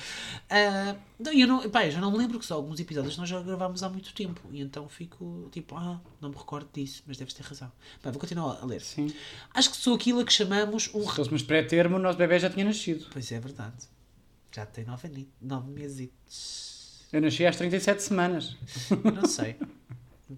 [0.49, 3.27] Ah, não, eu não, pá, eu já não me lembro que só alguns episódios nós
[3.27, 7.17] já gravámos há muito tempo e então fico tipo, ah, não me recordo disso, mas
[7.17, 7.71] deves ter razão.
[8.01, 8.81] Pá, vou continuar a ler.
[8.81, 9.13] Sim.
[9.53, 11.01] Acho que sou aquilo a que chamamos um.
[11.09, 13.07] Se fôssemos pré-termo, o nosso bebê já tinha nascido.
[13.11, 13.75] Pois é, verdade.
[14.55, 16.09] Já tem nove, nove meses.
[17.11, 18.55] Eu nasci às 37 semanas.
[19.03, 19.55] Não sei.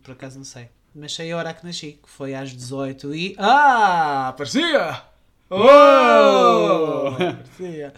[0.06, 0.70] Por acaso não sei.
[0.94, 3.36] Mas sei a hora que nasci, que foi às 18 e.
[3.40, 4.28] Ah!
[4.30, 5.02] Aparecia!
[5.50, 7.08] Oh!
[7.08, 7.92] Aparecia!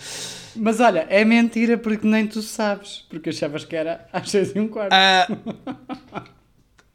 [0.55, 3.05] Mas olha, é mentira porque nem tu sabes.
[3.09, 4.93] Porque achavas que era às 6 e um quarto.
[4.93, 5.27] Ah,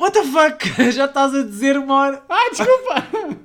[0.00, 0.66] what the fuck?
[0.92, 2.22] Já estás a dizer uma hora.
[2.26, 3.38] Ai, desculpa!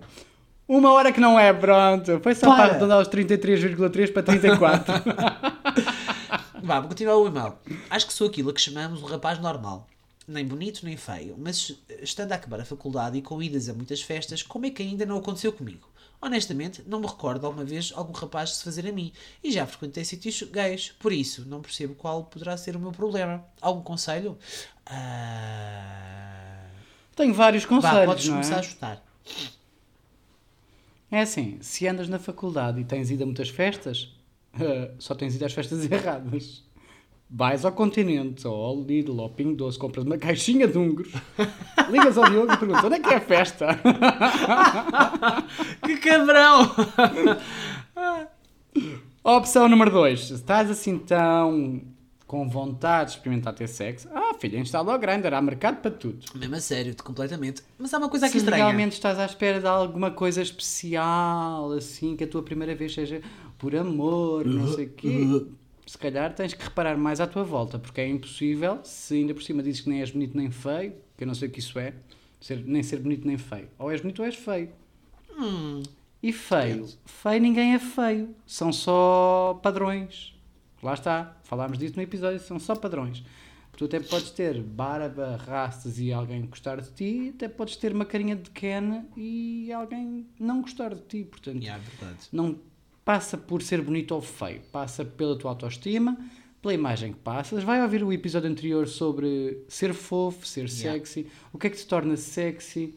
[0.70, 2.20] Uma hora que não é, pronto.
[2.22, 2.56] Foi só Para.
[2.56, 4.94] para arredondar os 33,3 para 34.
[6.64, 7.54] Vá, vou continuar o e-mail.
[7.90, 9.86] Acho que sou aquilo a que chamamos um rapaz normal.
[10.28, 11.36] Nem bonito, nem feio.
[11.38, 14.84] Mas estando a acabar a faculdade e com idas a muitas festas, como é que
[14.84, 15.88] ainda não aconteceu comigo?
[16.22, 19.14] Honestamente, não me recordo alguma vez algum rapaz se fazer a mim.
[19.44, 20.90] E já frequentei sítios gays.
[21.00, 23.46] Por isso, não percebo qual poderá ser o meu problema.
[23.62, 24.38] Algum conselho?
[24.86, 26.66] Ah...
[27.16, 28.64] Tenho vários Vá, conselhos, podes não começar a é?
[28.64, 29.04] chutar.
[31.10, 34.14] É assim, se andas na faculdade e tens ido a muitas festas,
[34.60, 36.64] eh, só tens ido às festas erradas.
[37.30, 41.12] Vais ao Continente ou ao Lidl ou ao Pingo Doce, compras uma caixinha de húngaros,
[41.90, 43.68] ligas ao Diogo e perguntas onde é que é a festa?
[45.84, 46.72] Que cabrão!
[49.24, 50.20] Opção número 2.
[50.28, 51.82] Se estás assim tão
[52.26, 56.20] com vontade de experimentar ter sexo, ah, filha, instala o Grindr, há mercado para tudo.
[56.36, 57.62] Mesmo a sério, completamente.
[57.78, 58.66] Mas há uma coisa aqui Se estranha.
[58.66, 63.22] realmente estás à espera de alguma coisa especial, assim, que a tua primeira vez seja
[63.58, 65.46] por amor, não sei o quê,
[65.88, 69.42] se calhar tens que reparar mais à tua volta, porque é impossível, se ainda por
[69.42, 71.80] cima dizes que nem és bonito nem feio, que eu não sei o que isso
[71.80, 71.94] é,
[72.42, 73.70] ser- nem ser bonito nem feio.
[73.80, 74.70] Ou és bonito ou és feio.
[75.38, 75.82] Hum,
[76.22, 76.76] E feio?
[76.78, 76.98] Depende.
[77.06, 78.36] Feio ninguém é feio.
[78.46, 80.34] São só padrões.
[80.82, 81.38] Lá está.
[81.44, 82.40] Falámos disso no episódio.
[82.40, 83.24] São só padrões.
[83.78, 88.06] Tu até podes ter barba, rastas e alguém gostar de ti, até podes ter uma
[88.06, 91.24] carinha de Ken e alguém não gostar de ti.
[91.24, 92.28] Portanto, yeah, é verdade.
[92.34, 92.58] não
[93.08, 94.60] passa por ser bonito ou feio.
[94.70, 96.18] Passa pela tua autoestima,
[96.62, 97.64] pela imagem que passas.
[97.64, 101.00] Vai ouvir o episódio anterior sobre ser fofo, ser Yeah.
[101.00, 102.94] sexy, o que é que te torna sexy,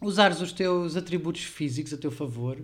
[0.00, 2.56] usares os teus atributos físicos a teu favor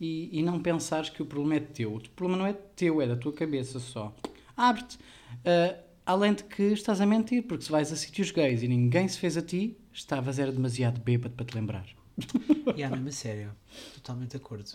[0.00, 1.96] e, e não pensares que o problema é teu.
[1.96, 4.16] O problema não é teu, é da tua cabeça só.
[4.56, 4.98] Abre-te.
[5.44, 9.06] Ah, além de que estás a mentir, porque se vais a sítios gays e ninguém
[9.08, 11.86] se fez a ti, estavas era demasiado bêbado para te lembrar.
[12.76, 13.52] Yeah, mesmo a sério.
[13.94, 14.70] Totalmente de acordo.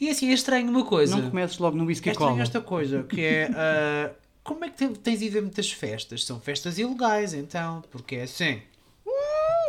[0.00, 1.16] E assim, é estranho uma coisa.
[1.16, 2.42] Não comeces logo no whisky É estranho cola.
[2.42, 3.50] esta coisa, que é...
[3.54, 4.10] ah,
[4.42, 6.24] como é que te- tens ido a muitas festas?
[6.24, 7.82] São festas ilegais, então.
[7.90, 8.60] Porque é assim...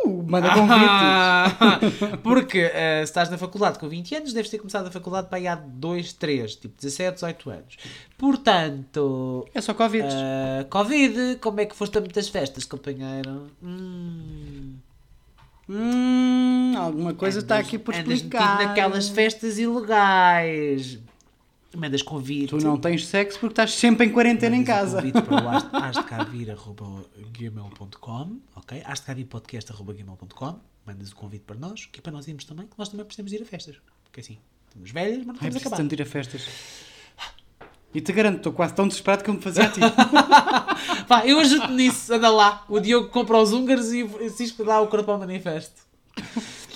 [0.04, 0.86] Uh, manda convites.
[1.58, 1.80] Ah,
[2.22, 5.38] porque eh, se estás na faculdade com 20 anos, deves ter começado a faculdade para
[5.38, 7.76] aí há 2, 3, tipo 17, 18 anos.
[8.18, 10.12] Portanto, É só convites.
[10.14, 13.46] eh, Covid, como é que foste a muitas festas, companheiro?
[13.62, 14.74] Hum,
[15.68, 18.52] Hum, alguma coisa está andas- aqui por andas explicar.
[18.56, 20.98] metido naquelas festas ilegais.
[21.76, 22.48] Mandas convite.
[22.50, 24.96] Tu não tens sexo porque estás sempre em quarentena em Mandas um casa.
[24.96, 25.48] convite para o
[25.84, 28.82] hasdecavir.gmail.com ok?
[28.84, 33.04] hasdecavirpodcast.gmail.com Mandas o convite para nós, que é para nós irmos também, que nós também
[33.04, 33.76] precisamos ir a festas.
[34.04, 35.76] Porque assim, estamos velhas, mas não Ai, estamos acabar.
[35.78, 36.46] tanto ir a festas.
[37.96, 39.80] E te garanto, estou quase tão desesperado que eu me fazia a ti.
[41.08, 42.62] Pá, eu ajudo nisso, anda lá.
[42.68, 45.80] O Diogo compra os húngaros e o Francisco dá o corpo ao manifesto.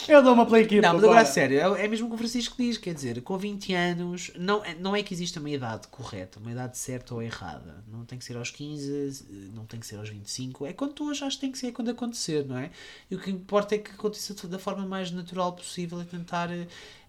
[0.09, 0.80] Eu dou uma play aqui.
[0.80, 3.20] Não, mas agora a sério, é é mesmo o que o Francisco diz, quer dizer,
[3.20, 7.14] com 20 anos, não, é- não é que exista uma idade correta, uma idade certa
[7.14, 7.85] ou errada.
[7.87, 11.11] Não tem que ser aos 15, não tem que ser aos 25, é quando tu
[11.11, 12.70] achas que tem que ser, é quando acontecer, não é?
[13.11, 16.48] E o que importa é que aconteça da forma mais natural possível e tentar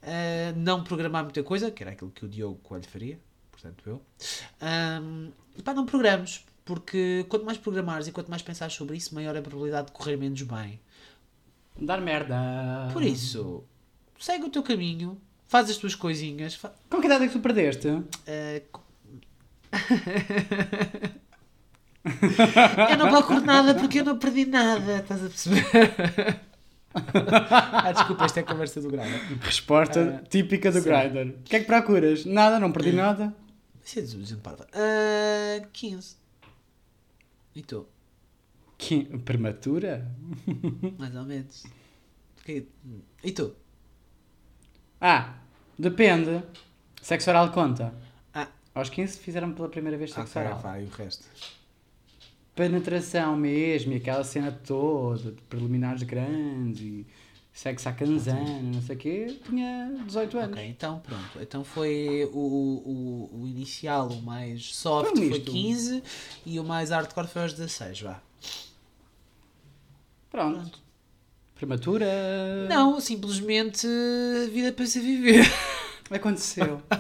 [0.04, 3.18] eh, não programar muita coisa, que era aquilo que o Diogo Coelho faria,
[3.62, 4.02] portanto eu.
[5.58, 9.36] E pá, não programas, porque quanto mais programares e quanto mais pensares sobre isso, maior
[9.36, 10.80] é a probabilidade de correr menos bem.
[11.80, 12.36] Dar merda.
[12.94, 13.64] Por isso,
[14.20, 16.56] segue o teu caminho, faz as tuas coisinhas.
[16.56, 17.88] fa- Com que idade é que tu perdeste?
[18.28, 18.82] eh, co-
[22.92, 26.42] eu não procuro nada porque eu não perdi nada, estás a perceber?
[27.72, 29.12] ah, desculpa, esta é a conversa do grave.
[29.42, 30.90] Resposta Ah, típica do sim.
[30.90, 31.36] Grindr.
[31.40, 32.26] O que é que procuras?
[32.26, 33.34] Nada, não perdi nada.
[33.84, 34.68] Isso é gente parva.
[34.74, 36.16] Ah, 15.
[37.56, 37.88] E tu?
[38.78, 39.04] Que...
[39.20, 40.10] Prematura?
[40.98, 41.64] Mais ou menos.
[42.46, 42.68] Que-
[43.24, 43.56] E tu?
[45.00, 45.36] Ah,
[45.78, 46.44] depende.
[47.02, 47.94] Sexo oral conta.
[48.34, 48.48] Ah.
[48.76, 50.60] Aos 15 fizeram pela primeira vez sexo Ok, oral.
[50.62, 51.26] vai, o resto.
[52.56, 57.08] Penetração mesmo, e aquela cena toda, de preliminares grandes e
[57.54, 60.52] sexo à canzana, não sei o quê, tinha 18 anos.
[60.52, 61.40] Ok, então pronto.
[61.42, 65.52] Então foi o, o, o inicial, o mais soft Foi foi misto.
[65.52, 66.04] 15
[66.46, 68.22] e o mais hardcore foi aos 16, vá.
[70.30, 70.80] Pronto.
[71.56, 72.08] Prematura.
[72.70, 73.86] Não, simplesmente
[74.52, 75.46] vida para se viver.
[76.10, 76.82] Aconteceu.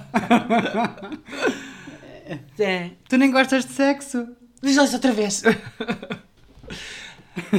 [2.60, 2.92] É.
[3.10, 4.26] tu nem gostas de sexo?
[4.64, 5.42] Diz lá isso outra vez.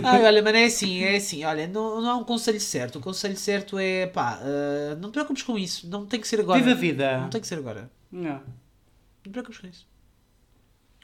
[0.04, 2.98] Ai, olha, mas é assim, é assim, olha, não, não há um conselho certo.
[2.98, 5.88] O conselho certo é, pá, ah, não te preocupes com isso.
[5.88, 6.58] Não tem que ser agora.
[6.58, 7.18] Viva a vida.
[7.18, 7.90] Não tem que ser agora.
[8.10, 8.32] Não.
[8.32, 8.40] Não
[9.22, 9.86] te preocupes com isso.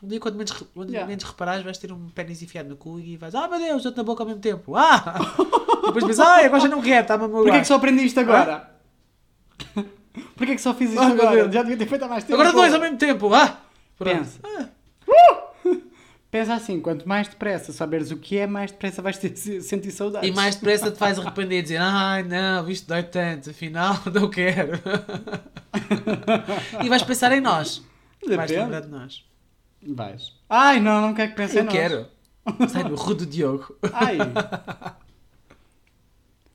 [0.02, 1.08] Um dia, quando menos, quando Yeah.
[1.08, 3.96] menos reparares, vais ter um pênis enfiado no cu e vais, ah meu Deus, eu-te
[3.96, 4.76] na boca ao mesmo tempo.
[4.76, 5.02] Ah!
[5.86, 8.20] Depois pensas, ah, agora já não quero, está-me a Porquê é que só aprendi isto
[8.20, 8.70] agora?
[10.36, 11.50] Porquê é que só fiz isto Ah, meu agora?
[11.50, 12.34] Já devia ter feito há mais tempo.
[12.34, 13.60] Agora dois ao mesmo tempo, ah!
[13.96, 14.16] Pronto.
[14.18, 14.38] Pensa.
[14.44, 14.68] Ah,
[16.38, 20.28] Pensa assim, quanto mais depressa saberes o que é, mais depressa vais ter, sentir saudades.
[20.28, 24.30] E mais depressa te faz arrepender e dizer, ai não, isto dói tanto, afinal não
[24.30, 24.80] quero.
[26.80, 27.82] e vais pensar em nós.
[28.24, 28.60] Vais Depende.
[28.60, 29.28] lembrar de nós.
[29.82, 30.32] Vais.
[30.48, 31.72] Ai, não, não quero que pense em nós.
[31.72, 32.06] quero.
[32.70, 33.76] Sai do Rudo Diogo.
[33.92, 34.18] Ai.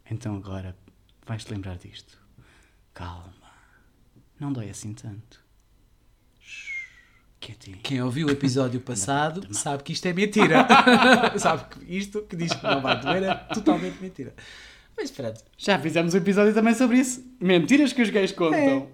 [0.09, 0.77] então agora
[1.27, 2.17] vais-te lembrar disto.
[2.93, 3.33] Calma.
[4.39, 5.42] Não dói assim tanto.
[7.43, 7.77] Quietinho.
[7.83, 10.65] Quem ouviu o episódio passado sabe que isto é mentira.
[11.37, 14.33] sabe que isto que diz que não vai doer é totalmente mentira.
[14.95, 15.41] Mas pronto.
[15.57, 17.21] Já fizemos um episódio também sobre isso.
[17.41, 18.87] Mentiras que os gays contam.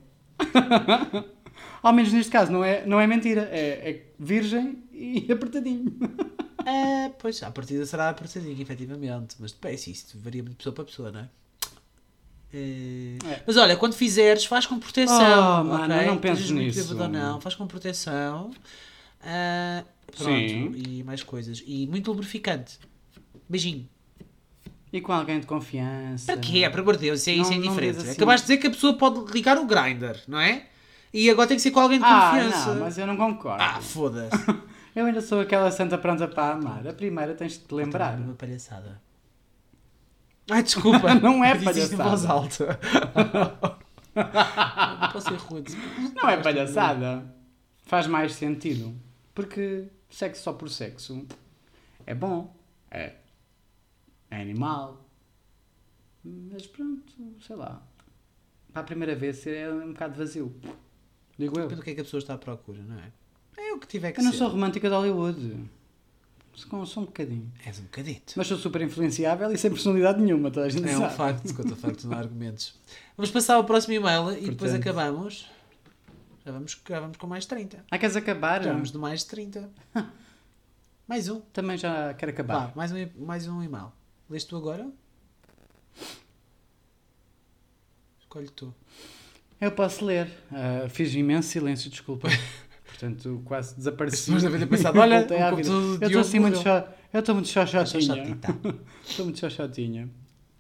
[1.84, 3.48] Ao menos neste caso, não é, não é mentira.
[3.52, 5.96] É, é virgem e apertadinho.
[6.66, 9.36] É, pois, a partida será apertadinho, efetivamente.
[9.40, 11.30] Mas depois, isso varia de pessoa para pessoa, não é?
[12.54, 13.44] É, É.
[13.46, 15.62] Mas olha, quando fizeres, faz com proteção.
[15.62, 16.08] Oh, mano, ok?
[16.08, 16.98] não penses nisso.
[17.00, 18.52] ou não, faz com proteção.
[19.22, 19.84] Ah,
[20.18, 20.72] pronto, Sim.
[20.76, 21.62] e mais coisas.
[21.66, 22.80] E muito lubrificante.
[23.48, 23.88] Beijinho.
[24.92, 26.26] E com alguém de confiança.
[26.34, 26.68] Para quê?
[26.70, 27.94] Por amor de Deus, isso é, isso é Não- não indiferente.
[27.98, 28.12] diz assim.
[28.14, 30.66] Acabaste de dizer que a pessoa pode ligar o grinder, não é?
[31.14, 32.74] E agora tem que ser com alguém de Ah, confiança.
[32.74, 33.62] não, mas eu não concordo.
[33.64, 34.30] Ah, foda-se.
[34.96, 36.86] Eu ainda sou aquela santa pronta para amar.
[36.88, 38.18] A primeira tens de te lembrar.
[38.18, 39.00] Uma palhaçada.
[40.50, 41.14] Ai, desculpa.
[41.22, 42.34] Não é isto em voz palhaçada.
[42.34, 42.80] alta.
[44.16, 45.74] não posso ser rude.
[46.16, 47.24] Não é palhaçada.
[47.84, 48.96] Faz mais sentido.
[49.34, 51.26] Porque sexo só por sexo
[52.06, 52.54] é bom.
[52.92, 53.16] É,
[54.32, 55.06] é animal.
[56.24, 57.14] Mas pronto,
[57.46, 57.82] sei lá.
[58.74, 60.54] Para a primeira vez é um bocado vazio.
[61.38, 61.64] Digo eu.
[61.64, 63.12] Depende do que é que a pessoa está à procura, não é?
[63.58, 64.40] É o que tiver que Eu não ser.
[64.40, 65.70] sou romântica de Hollywood.
[66.60, 67.52] Sou, sou um bocadinho.
[67.66, 68.34] És um bocadito.
[68.36, 71.16] Mas sou super influenciável e sem personalidade nenhuma, toda a gente É um sabe.
[71.16, 72.76] facto, conta facto, não há argumentos.
[73.16, 74.82] Vamos passar ao próximo e-mail e depois Portanto.
[74.82, 75.50] acabamos.
[76.46, 77.86] Já vamos, já vamos com mais 30.
[77.90, 78.64] Ah, queres acabar?
[78.64, 79.70] Já vamos de mais 30.
[81.08, 81.40] Mais um.
[81.52, 82.68] Também já quero acabar.
[82.68, 83.92] Vá, mais um, mais um e-mail.
[84.30, 84.88] Lês tu agora?
[88.20, 88.74] Escolhe tu.
[89.60, 90.30] Eu posso ler.
[90.52, 92.28] Ah, fiz imenso silêncio, desculpa.
[93.00, 94.26] Portanto, quase desapareci.
[94.26, 95.26] Depois de haver pensado, olha,
[96.02, 96.68] Eu estou assim muito cho...
[97.14, 97.48] Eu estou muito.
[97.48, 98.60] Xoxotita.
[99.08, 100.10] Estou muito xoxotinha.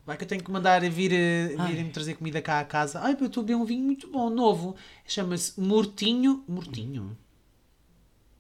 [0.05, 2.99] Vai que eu tenho que mandar vir, eh, virem-me trazer comida cá à casa.
[3.01, 4.75] Ai, eu estou a beber um vinho muito bom, novo.
[5.05, 6.43] Chama-se Mortinho.
[6.47, 7.15] Mortinho?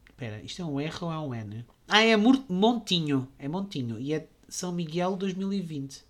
[0.09, 1.65] Espera, isto é um R ou é um N?
[1.87, 3.27] Ah, é Mor- Montinho.
[3.37, 3.99] É Montinho.
[3.99, 6.03] E é São Miguel 2020.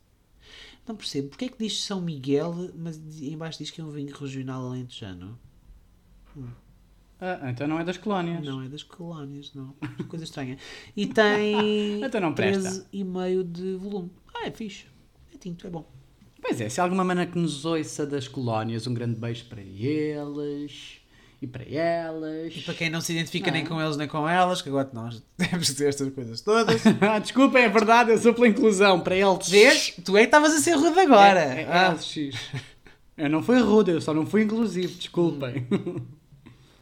[0.87, 1.29] Não percebo.
[1.29, 4.67] Porquê é que diz São Miguel, mas em baixo diz que é um vinho regional
[4.67, 5.37] alentejano?
[7.21, 8.45] Ah, então não é das colónias.
[8.45, 9.75] Não, é das colónias, não.
[10.07, 10.57] Coisa estranha.
[10.95, 12.85] E tem Então não presta.
[12.93, 14.09] 13,5 de volume.
[14.33, 14.85] Ah, é fixe.
[15.33, 15.85] É tinto, é bom.
[16.41, 19.61] Pois é, se há alguma mana que nos ouça das colónias, um grande beijo para
[19.61, 21.01] eles
[21.41, 22.55] e para elas.
[22.55, 23.67] E para quem não se identifica Não nem é?
[23.67, 26.81] com eles nem com elas, que agora nós temos que dizer estas coisas todas.
[27.01, 29.49] Ah, Desculpem, é verdade, eu sou pela inclusão, para eles.
[29.49, 29.93] Vês?
[30.05, 31.41] Tu é que estavas a ser rude agora.
[31.41, 31.89] É, é, Ah.
[31.91, 32.17] LX.
[33.17, 35.67] Eu não fui rude, eu só não fui inclusivo, desculpem.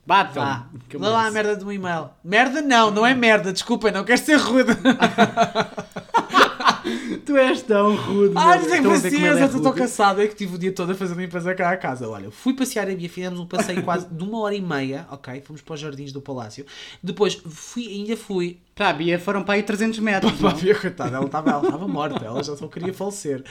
[0.07, 0.41] Batam.
[0.41, 2.09] Vá, lê lá a merda do e-mail.
[2.23, 4.71] Merda não, não é merda, desculpem, não quero ser rude.
[7.25, 8.33] Tu és tão rude.
[8.35, 10.21] Ai, não tenho a paciência, é estou cansado.
[10.21, 12.07] É que tive o dia todo a fazer limpeza cá à casa.
[12.07, 15.41] Olha, fui passear a Bia, fizemos um passeio quase de uma hora e meia, ok?
[15.41, 16.65] Fomos para os jardins do palácio.
[17.01, 20.31] Depois fui, ainda fui Para a Bia foram para aí 300 metros.
[20.33, 20.57] Pá, não?
[20.57, 23.43] Bia, coitada, ela estava ela estava morta, ela já só queria falecer.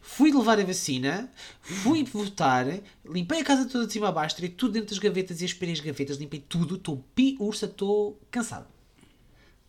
[0.00, 1.30] Fui levar a vacina,
[1.60, 2.66] fui votar,
[3.08, 5.72] limpei a casa toda de cima a baixo, tirei tudo dentro das gavetas e aspirei
[5.74, 8.73] as gavetas, limpei tudo, estou pi ursa, estou cansado.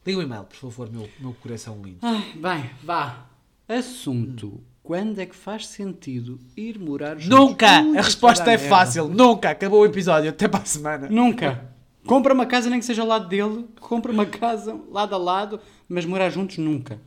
[0.05, 1.97] Liga o e-mail, por favor, meu, meu coração lindo.
[2.01, 3.25] Ai, bem, vá.
[3.67, 4.61] Assunto.
[4.83, 7.27] Quando é que faz sentido ir morar juntos?
[7.27, 7.81] Nunca!
[7.81, 9.49] Ui, A resposta é fácil, nunca!
[9.49, 11.09] Acabou o episódio, até para a semana.
[11.09, 11.73] Nunca.
[12.05, 13.67] Compra uma casa nem que seja ao lado dele.
[13.79, 17.01] Compra uma casa lado a lado, mas morar juntos nunca.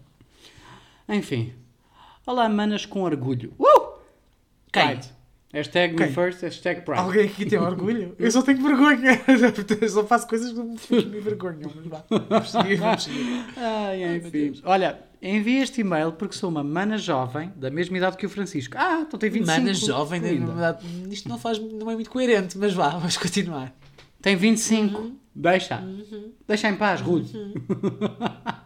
[1.08, 1.54] Enfim.
[2.26, 3.54] Olá, manas com orgulho.
[3.60, 3.98] Uh!
[4.72, 4.98] Quem?
[5.52, 6.12] Hashtag me Quem?
[6.12, 7.00] first, hashtag pride.
[7.00, 8.14] Alguém aqui tem orgulho?
[8.20, 9.18] Eu só tenho vergonha.
[9.80, 11.70] Eu só faço coisas que me me envergonham.
[11.74, 13.46] Mas vá, vamos seguir, vamos seguir.
[13.56, 14.60] Ai, enfim.
[14.64, 18.74] Olha, enviei este e-mail porque sou uma mana jovem, da mesma idade que o Francisco.
[18.76, 19.58] Ah, então tem 25.
[19.58, 20.46] Mana jovem, na linda.
[20.52, 23.74] verdade, isto não, faz, não é muito coerente, mas vá, vamos continuar.
[24.20, 24.98] Tem 25.
[24.98, 25.16] Uhum.
[25.34, 25.82] Deixa.
[26.46, 27.32] Deixa em paz, Rude.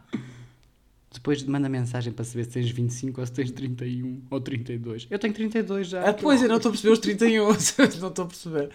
[1.12, 5.06] Depois manda mensagem para saber se tens 25 ou se tens 31 ou 32.
[5.10, 6.08] Eu tenho 32 já.
[6.08, 7.44] Ah, pois, eu não estou a perceber os 31,
[8.00, 8.70] não estou a perceber.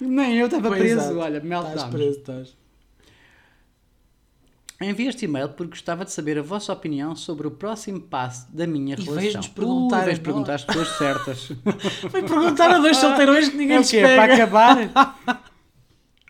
[0.00, 1.18] Nem eu estava Pois, preso, exato.
[1.18, 1.90] olha, Estás meltdown.
[1.90, 2.56] preso, estás.
[4.80, 8.66] Enviei este e-mail porque gostava de saber a vossa opinião sobre o próximo passo da
[8.66, 9.14] minha E relação.
[9.22, 11.52] veio-nos perguntar Ui, veio-nos a perguntar as pessoas certas.
[12.10, 13.96] Foi perguntar a dois solteirões que ninguém é?
[13.96, 15.16] É para acabar?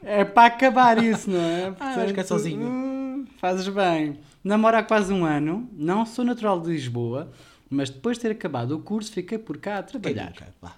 [0.03, 1.75] é para acabar isso, não é?
[1.81, 2.67] Ah, vais ficar sozinho.
[2.67, 4.19] hum, Fazes bem.
[4.45, 7.33] Namoro há quase um ano, não sou natural de Lisboa,
[7.71, 10.35] mas depois de ter acabado o curso fiquei por cá a trabalhar.
[10.61, 10.77] Vá.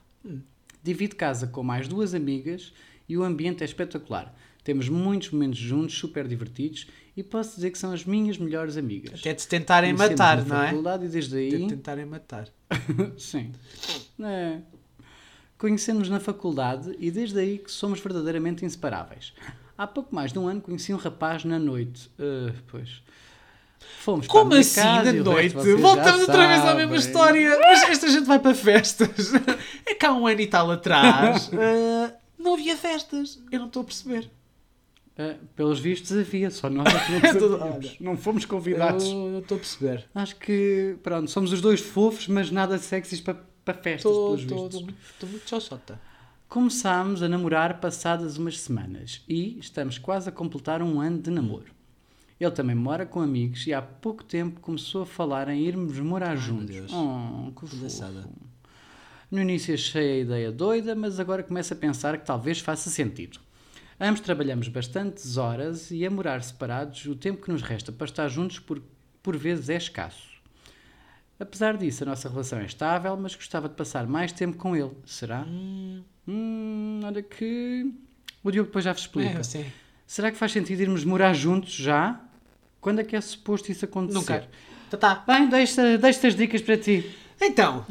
[0.83, 2.73] Divido casa com mais duas amigas
[3.09, 4.35] e o ambiente é espetacular.
[4.63, 6.87] Temos muitos momentos juntos, super divertidos,
[7.17, 9.21] e posso dizer que são as minhas melhores amigas.
[9.21, 10.67] Até te tentarem Conhecemos matar, não é?
[10.69, 11.69] faculdade E desde Até te aí...
[11.69, 12.49] tentarem matar.
[13.19, 13.53] Sim.
[14.21, 14.59] É.
[15.59, 19.33] Conhecemos na faculdade e desde aí que somos verdadeiramente inseparáveis.
[19.77, 22.11] Há pouco mais de um ano conheci um rapaz na noite.
[22.19, 23.03] Ah, pois.
[24.01, 25.75] Fomos Como para assim, casa e resto noite?
[25.81, 27.59] Voltamos outra vez à mesma história.
[27.61, 29.33] Mas esta gente vai para festas.
[29.87, 31.51] É há um ano e tal atrás.
[31.55, 33.43] ah, não havia festas.
[33.51, 34.31] Eu não estou a perceber.
[35.19, 37.21] Ah, pelos vistos havia, só nós é não
[37.57, 37.97] sabíamos.
[38.01, 39.05] Não fomos convidados.
[39.05, 40.05] Eu estou a perceber.
[40.15, 44.41] Acho que, pronto, somos os dois fofos, mas nada sexys para, para festas, Estou pelos
[44.43, 44.83] vistos.
[44.83, 46.01] muito, estou muito xoxota.
[46.49, 51.74] Começámos a namorar passadas umas semanas e estamos quase a completar um ano de namoro.
[52.45, 56.37] Ele também mora com amigos e há pouco tempo começou a falar em irmos morar
[56.37, 56.67] juntos.
[56.67, 56.93] Deus.
[56.93, 57.77] Oh, que fofo.
[57.77, 58.29] Engraçada.
[59.31, 63.41] No início achei a ideia doida, mas agora começo a pensar que talvez faça sentido.
[63.99, 68.29] Ambos trabalhamos bastantes horas e a morar separados, o tempo que nos resta para estar
[68.29, 68.83] juntos por,
[69.23, 70.35] por vezes é escasso.
[71.39, 74.93] Apesar disso, a nossa relação é estável, mas gostava de passar mais tempo com ele.
[75.05, 75.45] Será?
[76.29, 77.93] Hum, olha que.
[78.43, 79.41] O Diogo depois já vos explica.
[79.59, 79.67] É.
[80.07, 82.21] Será que faz sentido irmos morar juntos já?
[82.85, 84.19] Quando é que é suposto isso acontecer?
[84.19, 84.49] Nunca.
[84.91, 85.25] Tá, tá.
[85.27, 87.17] Bem, deixa, deixa as dicas para ti.
[87.41, 87.87] Então.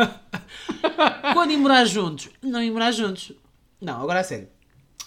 [1.32, 2.28] Quando ir morar juntos?
[2.42, 3.32] Não ir morar juntos.
[3.80, 4.48] Não, agora a sério.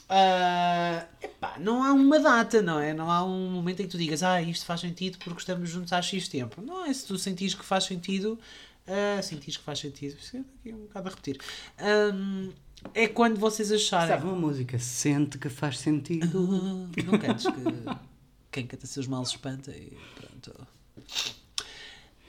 [0.10, 2.96] Ah, epá, não há uma data, não é?
[2.96, 5.94] Não há um momento em que tu digas, ah, isto faz sentido porque estamos juntos
[5.94, 6.60] há X tempo.
[6.60, 8.40] Não é se tu sentires que faz sentido,
[8.88, 11.40] ah, sentires que faz sentido, é aqui um bocado a repetir.
[11.78, 12.50] Ahm,
[12.96, 14.08] é quando vocês acharem.
[14.08, 14.80] Sabe uma música?
[14.80, 16.26] Sente que faz sentido.
[16.26, 18.12] Ah, Não cantes que
[18.54, 20.68] quem canta seus males espanta e pronto.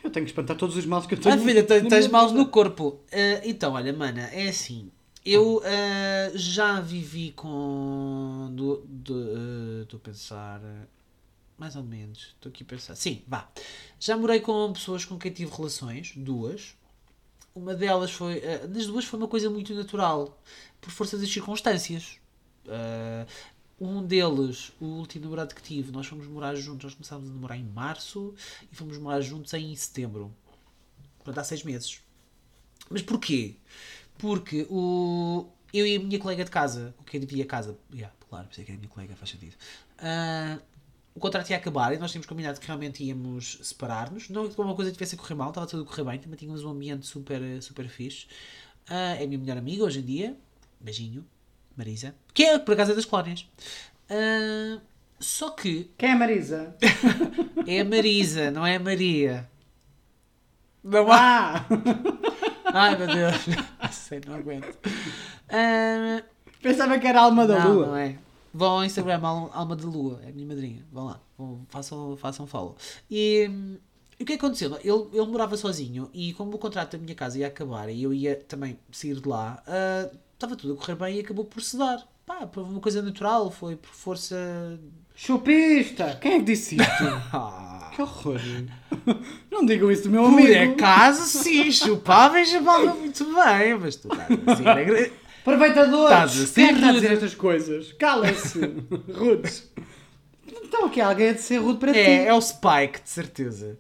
[0.03, 1.35] Eu tenho que espantar todos os males que eu tenho.
[1.35, 3.01] Ah, filha, tens, tens males no corpo.
[3.12, 4.91] Ah, então, olha, mana, é assim.
[5.25, 8.51] Eu ah, já vivi com.
[8.53, 10.61] do- do- ah, Estou a pensar.
[10.62, 10.87] ah,
[11.57, 12.35] mais ou menos.
[12.35, 12.95] Estou aqui a pensar.
[12.97, 13.49] Sim, vá.
[14.01, 16.75] Já morei com pessoas com quem tive relações, duas.
[17.55, 18.43] Uma delas foi.
[18.45, 20.39] ah, das duas foi uma coisa muito natural,
[20.81, 22.18] por força das circunstâncias.
[22.68, 23.25] Ah,
[23.81, 26.85] um deles, o último namorado que tive, nós fomos morar juntos.
[26.85, 28.35] Nós começámos a namorar em março
[28.70, 30.35] e fomos morar juntos em setembro.
[31.18, 32.01] Portanto, há seis meses.
[32.89, 33.57] Mas porquê?
[34.18, 38.14] Porque o, eu e a minha colega de casa, com quem dividia a casa, yeah,
[38.29, 39.57] claro, pensei que era a minha colega, faz sentido.
[39.99, 40.59] Ah,
[41.14, 44.29] o contrato ia acabar e nós tínhamos combinado que realmente íamos separar-nos.
[44.29, 46.62] Não que uma coisa tivesse a correr mal, estava tudo a correr bem, também tínhamos
[46.64, 48.27] um ambiente super, super fixe.
[48.87, 50.37] Ah, é a minha melhor amiga hoje em dia.
[50.81, 51.25] Beijinho,
[51.77, 52.14] Marisa.
[52.33, 53.47] Que é, por acaso, é das colónias.
[54.11, 54.81] Ah,
[55.18, 56.77] só que Quem é Marisa?
[57.66, 59.49] é a Marisa, não é a Maria.
[60.83, 61.57] Não há.
[61.59, 61.66] Ah!
[62.75, 63.37] Ai meu Deus.
[63.93, 64.77] Sei, não aguento.
[65.49, 66.22] Ah,
[66.61, 67.87] Pensava que era a alma da não, lua.
[67.87, 68.18] não é.
[68.53, 70.85] Vão ao Instagram, Al- Alma de Lua, é a minha madrinha.
[70.93, 72.77] Vão lá, vão, façam, façam follow.
[73.11, 73.77] E, hum,
[74.18, 74.77] e o que aconteceu?
[74.83, 78.14] Ele, ele morava sozinho e como o contrato da minha casa ia acabar e eu
[78.14, 81.76] ia também sair de lá, ah, estava tudo a correr bem e acabou por se
[81.76, 81.99] dar.
[82.26, 84.78] Pá, por uma coisa natural, foi por força.
[85.14, 86.18] Chupista!
[86.20, 87.05] Quem é que disse isto?
[87.32, 87.91] Ah.
[87.95, 88.41] que horror!
[89.51, 90.72] Não digam isso do meu Por amigo!
[90.72, 95.11] acaso sim, chupava e chupava muito bem, mas tu estás a ser agra-
[95.43, 96.35] Aproveitadores!
[96.35, 97.93] Estás a Quem é que está a dizer estas coisas?
[97.93, 98.59] Cala-se!
[99.14, 99.70] Rudes!
[100.62, 102.28] Então aqui alguém é de ser rude para É, ti.
[102.28, 103.78] é o Spike, de certeza.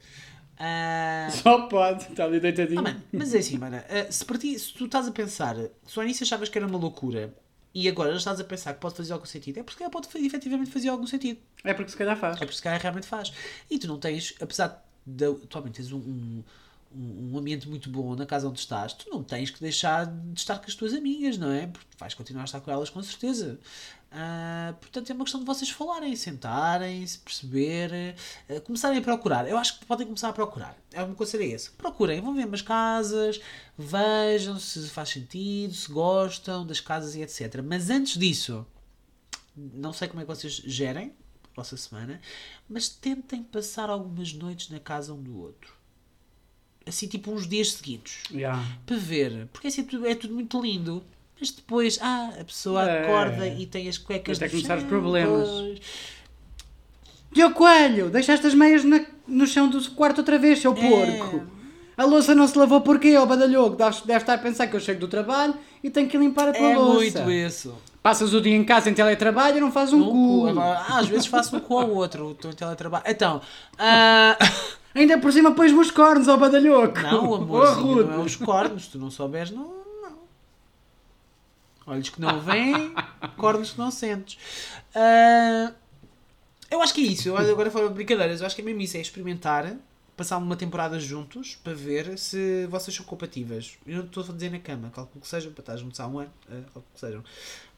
[0.58, 2.04] Ah, Só pode.
[2.04, 2.80] Está ali deitadinho.
[2.80, 5.98] Ah, mano, mas é assim, mano, ah, se, ti, se tu estás a pensar, se
[5.98, 7.34] ao início achavas que era uma loucura
[7.74, 10.08] e agora já estás a pensar que pode fazer algum sentido, é porque ela pode
[10.24, 11.40] efetivamente fazer algum sentido.
[11.64, 12.36] É porque se calhar faz.
[12.36, 13.32] É porque se calhar realmente faz.
[13.68, 16.44] E tu não tens, apesar de atualmente tens um, um,
[17.32, 20.58] um ambiente muito bom na casa onde estás, tu não tens que deixar de estar
[20.58, 21.66] com as tuas amigas, não é?
[21.66, 23.58] Porque vais continuar a estar com elas com certeza.
[24.16, 28.14] Ah, portanto, é uma questão de vocês falarem, sentarem, se perceber,
[28.48, 29.48] ah, começarem a procurar.
[29.48, 30.78] Eu acho que podem começar a procurar.
[30.92, 31.72] É uma coisa é esse.
[31.72, 33.40] Procurem, vão ver umas casas,
[33.76, 37.60] vejam se faz sentido, se gostam das casas e etc.
[37.64, 38.64] Mas antes disso,
[39.56, 41.12] não sei como é que vocês gerem
[41.52, 42.20] a vossa semana,
[42.68, 45.74] mas tentem passar algumas noites na casa um do outro.
[46.86, 48.22] Assim, tipo uns dias seguidos.
[48.30, 48.64] Yeah.
[48.86, 49.48] Para ver.
[49.48, 51.02] Porque assim, é tudo, é tudo muito lindo.
[51.44, 53.02] Mas depois, ah, a pessoa É.
[53.02, 55.46] acorda e tem as cuecas Até no começar os problemas.
[57.30, 61.42] Diogo Coelho, deixaste as meias na- no chão do quarto outra vez, seu porco.
[61.98, 63.76] A louça não se lavou porquê, ó badalhoco?
[63.76, 66.66] Deve estar a pensar que eu chego do trabalho e tenho que limpar a tua
[66.70, 67.20] É louça.
[67.24, 67.74] muito isso.
[68.02, 70.40] Passas o dia em casa em teletrabalho e não fazes um, Um cu.
[70.44, 70.48] cu.
[70.48, 72.30] Agora, ah, às vezes faço um cu ao outro.
[72.30, 73.04] Estou em teletrabalho.
[73.06, 73.42] Então,
[73.78, 74.38] ah,
[74.94, 77.00] Ainda por cima pões-me os cornos, ó badalhoco.
[77.02, 78.04] não, amorzinho, rude.
[78.10, 78.86] não é os cornos.
[78.86, 79.83] Tu não souberes, não.
[81.86, 82.94] Olhos que não veem,
[83.36, 84.38] cornos que não sentes.
[84.94, 85.72] Ah,
[86.70, 87.28] eu acho que é isso.
[87.28, 88.96] Eu, agora fora de brincadeiras, eu acho que é mesmo isso.
[88.96, 89.76] É experimentar
[90.16, 93.78] passar uma temporada juntos para ver se vocês são compatíveis.
[93.86, 96.20] Eu não estou a dizer na cama, calculo que sejam, para estar juntos há um
[96.20, 97.24] ano, uh, calculo que sejam.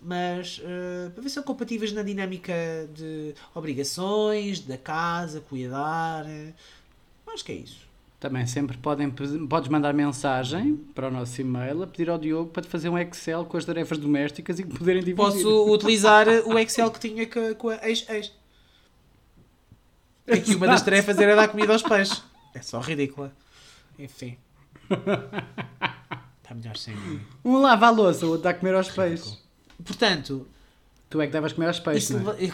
[0.00, 2.54] Mas uh, para ver se são compatíveis na dinâmica
[2.94, 6.26] de obrigações, da casa, cuidar.
[7.26, 7.85] Acho que é isso.
[8.18, 12.62] Também sempre podem, podes mandar mensagem para o nosso e-mail a pedir ao Diogo para
[12.62, 15.16] te fazer um Excel com as tarefas domésticas e que poderem dividir.
[15.16, 18.32] Posso utilizar o Excel que tinha com, a ex-ex.
[20.44, 22.22] Que uma das tarefas era dar comida aos peixes.
[22.54, 23.32] É só ridícula.
[23.98, 24.38] Enfim.
[26.42, 27.20] Está melhor sem mim.
[27.44, 29.38] Um lava a louça, o outro dá a comer aos peixes.
[29.84, 30.48] Portanto,
[31.10, 32.10] tu é que davas comer aos peixes.
[32.10, 32.50] Não é?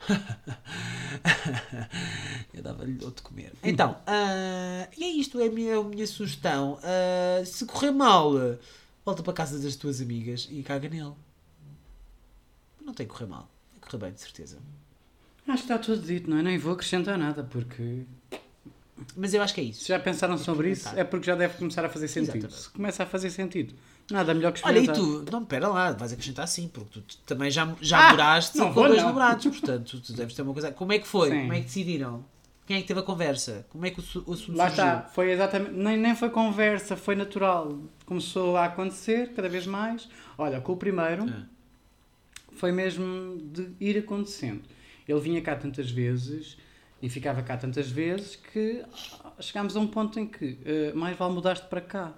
[2.54, 3.52] eu dava-lhe outro comer.
[3.62, 6.78] Então, uh, e é isto, é a minha, a minha sugestão.
[6.78, 8.32] Uh, se correr mal,
[9.04, 11.12] volta para a casa das tuas amigas e caga nele.
[12.80, 13.50] Não tem que correr mal.
[13.72, 14.58] Tem que correr bem, de certeza.
[15.48, 16.42] Acho que está tudo dito, não é?
[16.42, 18.04] Nem vou acrescentar nada, porque.
[19.16, 19.82] Mas eu acho que é isso.
[19.82, 22.36] Se já pensaram sobre isso, é porque já deve começar a fazer sentido.
[22.36, 22.62] Exatamente.
[22.62, 23.74] Se começa a fazer sentido,
[24.10, 24.94] nada melhor que experimentar.
[24.94, 28.10] Olha, e tu, não, pera lá, vais acrescentar sim, porque tu também já, já ah,
[28.10, 30.72] moraste com dois namorados, portanto, tu deves ter uma coisa.
[30.72, 31.30] Como é que foi?
[31.30, 31.40] Sim.
[31.40, 32.24] Como é que decidiram?
[32.66, 33.66] Quem é que teve a conversa?
[33.70, 34.84] Como é que o, o assunto Lá surgiu?
[34.84, 37.78] está, foi exatamente, nem, nem foi conversa, foi natural.
[38.04, 40.08] Começou a acontecer cada vez mais.
[40.36, 41.42] Olha, com o primeiro, é.
[42.52, 44.62] foi mesmo de ir acontecendo.
[45.06, 46.58] Ele vinha cá tantas vezes
[47.00, 48.84] e ficava cá tantas vezes que
[49.40, 50.58] chegámos a um ponto em que
[50.92, 52.12] uh, mais vale mudaste para cá.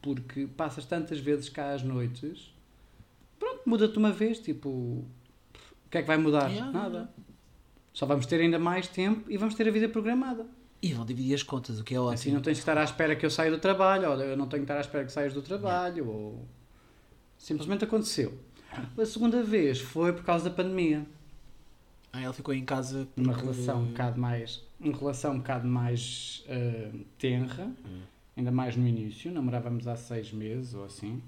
[0.00, 2.54] Porque passas tantas vezes cá às noites,
[3.38, 5.04] pronto, muda-te uma vez, tipo, o
[5.90, 6.48] que é que vai mudar?
[6.48, 6.70] Yeah.
[6.70, 7.10] Nada.
[7.92, 10.46] Só vamos ter ainda mais tempo e vamos ter a vida programada.
[10.80, 12.14] E vão dividir as contas, o que é ótimo.
[12.14, 14.46] Assim não tens que estar à espera que eu saia do trabalho, ou eu não
[14.46, 16.12] tenho que estar à espera que saias do trabalho, yeah.
[16.12, 16.46] ou...
[17.36, 18.38] Simplesmente aconteceu.
[18.96, 21.04] A segunda vez foi por causa da pandemia.
[22.12, 23.28] Ah, ele ficou em casa porque...
[23.28, 24.62] Uma relação um bocado mais...
[24.78, 28.00] Uma relação um bocado mais uh, tenra, hum.
[28.38, 31.20] Ainda mais no início, namorávamos há seis meses ou assim.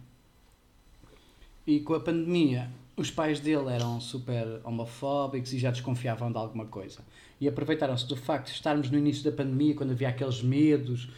[1.67, 6.67] E com a pandemia, os pais dele eram super homofóbicos e já desconfiavam de alguma
[6.67, 7.01] coisa.
[7.41, 11.11] E aproveitaram-se do facto de estarmos no início da pandemia, quando havia aqueles medos,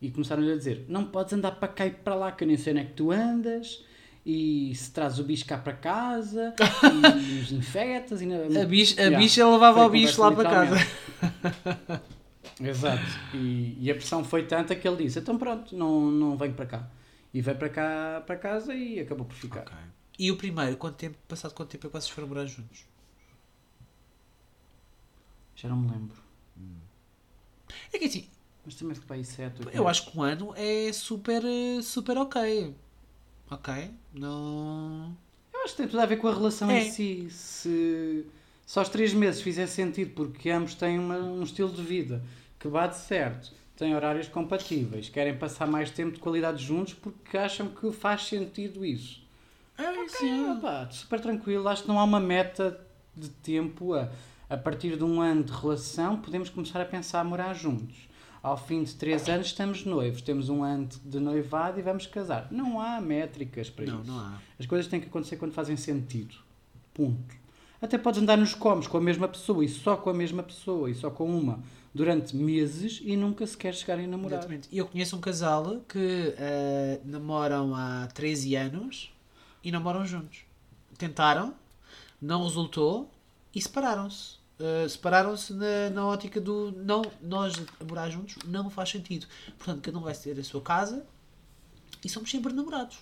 [0.00, 2.56] e começaram-lhe a dizer: Não podes andar para cá e para lá, que eu nem
[2.56, 3.84] sei onde é que tu andas,
[4.24, 6.54] e se traz o bicho cá para casa
[7.28, 8.62] e os infectas e na...
[8.62, 9.18] a, bicha, a yeah.
[9.18, 10.76] bicha levava o bicho lá para casa
[12.60, 13.02] exato
[13.34, 16.66] e, e, a pressão foi tanta que ele disse então pronto não, não venho para
[16.66, 16.90] cá
[17.32, 19.76] e veio para cá para casa e acabou por ficar okay.
[20.18, 22.84] e o primeiro quanto tempo passado quanto tempo é que vocês foram morar juntos
[25.56, 26.16] já não me lembro
[26.58, 26.76] hum.
[27.92, 28.28] é que assim
[28.64, 31.42] mas também foi para aí sete eu acho que um ano é super
[31.82, 32.74] super ok
[33.50, 33.90] Ok?
[34.14, 35.16] Não.
[35.52, 36.84] Eu acho que tem tudo a ver com a relação é.
[36.84, 37.26] em si.
[37.30, 38.24] Se
[38.64, 42.22] só os três meses fizer sentido, porque ambos têm uma, um estilo de vida
[42.60, 47.66] que bate certo, têm horários compatíveis, querem passar mais tempo de qualidade juntos porque acham
[47.66, 49.20] que faz sentido isso.
[49.76, 50.50] É, okay, sim.
[50.52, 51.66] Opa, super tranquilo.
[51.66, 52.78] Acho que não há uma meta
[53.16, 53.94] de tempo.
[53.94, 54.08] A,
[54.48, 58.10] a partir de um ano de relação, podemos começar a pensar a morar juntos
[58.42, 62.48] ao fim de três anos estamos noivos, temos um ano de noivado e vamos casar.
[62.50, 64.10] Não há métricas para não, isso.
[64.10, 64.38] Não há.
[64.58, 66.34] As coisas têm que acontecer quando fazem sentido.
[66.94, 67.34] Ponto.
[67.82, 70.90] Até podes andar nos comes com a mesma pessoa e só com a mesma pessoa
[70.90, 71.60] e só com uma
[71.94, 74.38] durante meses e nunca se quer chegar a namorar.
[74.38, 74.68] Exatamente.
[74.72, 79.12] Eu conheço um casal que uh, namoram há 13 anos
[79.62, 80.44] e namoram juntos.
[80.96, 81.54] Tentaram,
[82.20, 83.10] não resultou
[83.54, 84.38] e separaram-se.
[84.58, 87.54] Uh, separaram-se na, na ótica do não, nós
[87.88, 89.26] morar juntos não faz sentido.
[89.58, 91.04] Portanto, cada um vai ter a sua casa
[92.04, 92.98] e somos sempre namorados.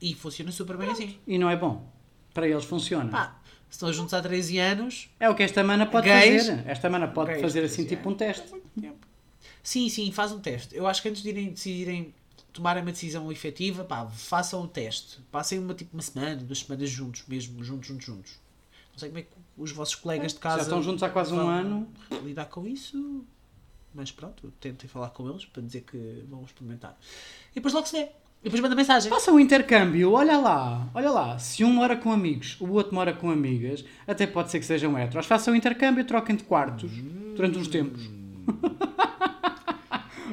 [0.00, 1.18] E funciona super bem assim.
[1.26, 1.86] E não é bom.
[2.32, 3.10] Para eles funciona.
[3.10, 3.39] Pá,
[3.70, 5.10] estão juntos há 13 anos.
[5.18, 6.68] É o que esta mana pode gays, fazer.
[6.68, 8.48] Esta mana pode fazer assim tipo um teste.
[9.62, 10.74] Sim, sim, faz um teste.
[10.74, 12.14] Eu acho que antes de irem, decidirem
[12.52, 15.20] tomarem uma decisão efetiva, pá, façam o teste.
[15.30, 18.32] Passem uma, tipo, uma semana, duas semanas juntos, mesmo, juntos, juntos, juntos.
[18.92, 20.58] Não sei como é que os vossos colegas de casa.
[20.58, 21.88] Já estão juntos há quase um ano.
[22.24, 23.24] Lidar com isso.
[23.94, 26.96] Mas pronto, tentem falar com eles para dizer que vão experimentar.
[27.50, 28.08] E depois logo se vê.
[28.40, 29.10] E depois manda mensagem.
[29.10, 31.38] Faça um intercâmbio, olha lá, olha lá.
[31.38, 34.96] Se um mora com amigos, o outro mora com amigas, até pode ser que sejam
[34.96, 35.26] heteros.
[35.26, 36.90] Façam um intercâmbio e troquem de quartos
[37.36, 38.08] durante uns tempos.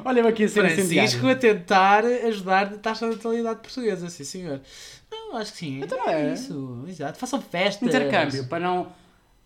[0.04, 4.60] Olha-me aqui a ser Francisco a tentar ajudar na taxa de natalidade portuguesa, sim senhor.
[5.10, 5.80] Não, acho que sim.
[5.82, 7.18] Então é, é isso, exato.
[7.18, 7.86] Façam festas.
[7.86, 8.86] Intercâmbio, para não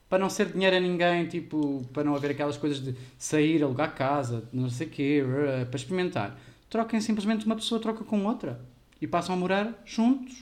[0.08, 3.94] para não ser dinheiro a ninguém, tipo, para não haver aquelas coisas de sair, alugar
[3.94, 5.24] casa, não sei o quê,
[5.70, 6.38] para experimentar.
[6.72, 8.58] Troquem simplesmente uma pessoa troca com outra
[8.98, 10.32] e passam a morar juntos,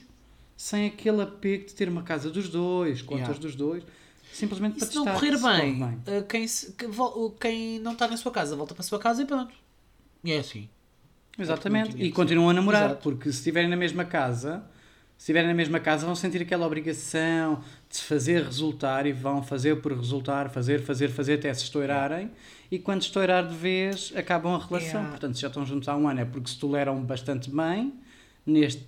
[0.57, 3.41] sem aquele apego de ter uma casa dos dois, contas yeah.
[3.41, 3.83] dos dois.
[4.33, 6.72] Simplesmente E para se não testar correr se corre bem, eh, Quem, se-
[7.41, 9.53] quem não está na sua casa volta para a sua casa e pronto.
[10.22, 10.68] E é assim.
[11.37, 11.97] Exatamente.
[11.97, 13.03] tinha E continuam a namorar, Exato.
[13.03, 14.62] porque se estiverem na mesma casa,
[15.21, 19.43] se estiverem na mesma casa, vão sentir aquela obrigação de se fazer resultar e vão
[19.43, 22.31] fazer por resultar, fazer, fazer, fazer até se estourarem.
[22.71, 24.93] E quando estourar de vez, acabam a relação.
[24.93, 25.11] Yeah.
[25.11, 27.93] Portanto, se já estão juntos há um ano, é porque se toleram bastante bem
[28.47, 28.83] neste,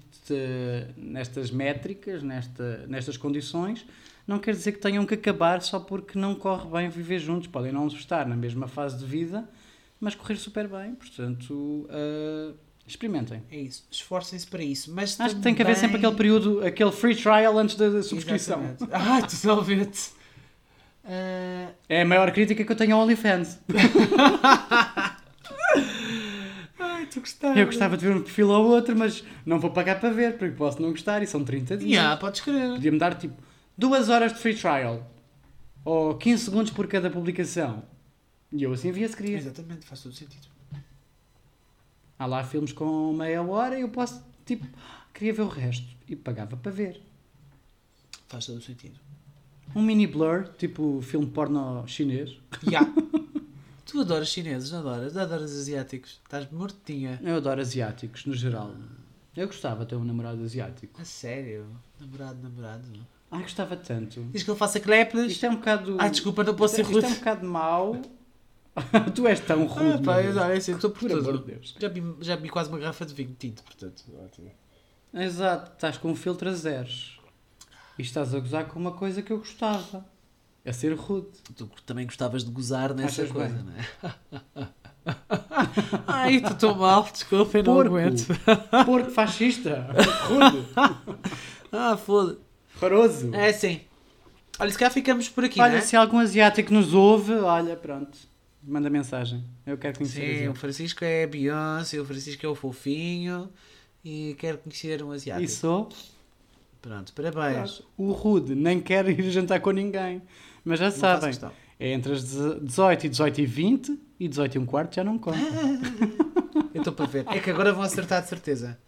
[0.96, 3.84] nestas métricas, nesta, nestas condições.
[4.26, 7.46] Não quer dizer que tenham que acabar só porque não corre bem viver juntos.
[7.46, 9.46] Podem não estar na mesma fase de vida,
[10.00, 10.94] mas correr super bem.
[10.94, 12.54] Portanto, ah,
[12.92, 13.42] experimentem.
[13.50, 13.84] É isso.
[13.90, 14.92] Esforcem-se para isso.
[14.92, 18.62] Mas Acho que tem que haver sempre aquele período, aquele free trial antes da subscrição.
[18.92, 20.10] Ah, totalmente.
[21.04, 23.58] Ah, É a maior crítica que eu tenho ao OnlyFans.
[26.78, 27.58] Ai, tu gostava.
[27.58, 30.54] Eu gostava de ver um perfil ou outro, mas não vou pagar para ver, porque
[30.56, 31.90] posso não gostar e são 30 dias.
[31.90, 32.70] Yeah, podes crer.
[32.74, 33.34] Podia-me dar tipo
[33.76, 35.08] duas horas de free trial
[35.84, 37.82] ou 15 segundos por cada publicação.
[38.52, 39.38] E eu assim via se queria.
[39.38, 40.46] Exatamente, faz todo sentido.
[42.22, 44.64] Há lá filmes com meia hora e eu posso, tipo,
[45.12, 47.02] queria ver o resto e pagava para ver.
[48.28, 48.94] Faz todo sentido.
[49.74, 52.38] Um mini blur, tipo filme porno chinês.
[52.64, 52.88] Yeah.
[53.84, 55.16] tu adoras chineses, não adoras?
[55.16, 56.20] Adoras asiáticos.
[56.22, 57.20] Estás mortinha.
[57.24, 58.72] Eu adoro asiáticos, no geral.
[59.36, 61.02] Eu gostava de ter um namorado asiático.
[61.02, 61.66] A sério?
[61.98, 62.84] Namorado, namorado.
[63.32, 64.22] Ai, gostava tanto.
[64.30, 65.32] Diz que ele faça clepes.
[65.32, 65.96] Isto é um bocado.
[65.98, 67.14] Ai, desculpa, não posso ser isto, isto rude.
[67.14, 68.00] é um bocado mau.
[69.14, 69.94] tu és tão rude.
[69.94, 71.38] Ah, pá, é assim, estou por amor tudo.
[71.40, 71.74] de Deus.
[71.78, 74.04] Já vi, já vi quase uma garrafa de vinho tinto, portanto.
[75.14, 77.20] Exato, estás com um filtro a zeros.
[77.98, 80.04] E estás a gozar com uma coisa que eu gostava.
[80.64, 81.28] É ser rude.
[81.54, 83.64] Tu também gostavas de gozar nessa Achas coisa, bem?
[83.64, 84.68] não é?
[86.06, 87.96] Ai, estou tão mal, desculpa, eu não Porco.
[87.96, 88.26] aguento.
[88.86, 89.88] Porco fascista.
[90.28, 90.66] Rude.
[91.74, 92.36] Ah, foda
[92.68, 93.34] Faroso.
[93.34, 93.80] É sim.
[94.58, 95.80] Olha, se calhar ficamos por aqui, olha, não é?
[95.80, 98.18] se algum asiático nos ouve, olha, pronto.
[98.62, 99.44] Manda mensagem.
[99.66, 100.54] Eu quero conhecer Sim, o.
[100.54, 103.50] Francisco é Beyoncé, o Francisco é o fofinho
[104.04, 105.44] e quero conhecer um asiático.
[105.44, 105.88] E sou
[106.80, 107.82] Pronto, parabéns.
[107.96, 108.54] o rude.
[108.54, 110.20] Nem quero ir jantar com ninguém.
[110.64, 111.32] Mas já Não sabem.
[111.78, 115.18] É entre as 18 e 18 e 20 e 18 e um quarto já não
[115.18, 115.38] conta.
[116.74, 117.24] Eu estou para ver.
[117.28, 118.78] É que agora vão acertar de certeza.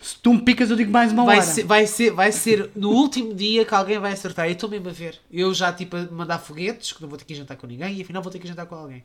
[0.00, 1.46] Se tu me picas, eu digo mais uma Vai hora.
[1.46, 4.46] ser, vai, ser, vai ser no último dia que alguém vai acertar.
[4.46, 5.18] Eu estou mesmo a ver.
[5.30, 8.02] Eu já tipo a mandar foguetes, que não vou ter que jantar com ninguém e
[8.02, 9.04] afinal vou ter que jantar com alguém.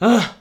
[0.00, 0.34] Ah!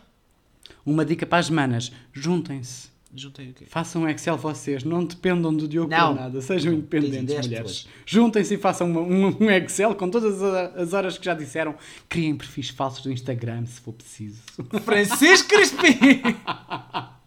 [0.86, 2.90] Uma dica para as manas: juntem-se.
[3.16, 3.66] Juntei o quê?
[3.68, 6.14] Façam um Excel vocês, não dependam do Diogo Não.
[6.14, 7.88] por nada, sejam independentes, mulheres.
[8.06, 11.74] Juntem-se e façam uma- um, um Excel com todas as horas que já disseram.
[12.08, 14.40] Criem perfis falsos do Instagram se for preciso.
[14.86, 16.22] Francisco Crispim!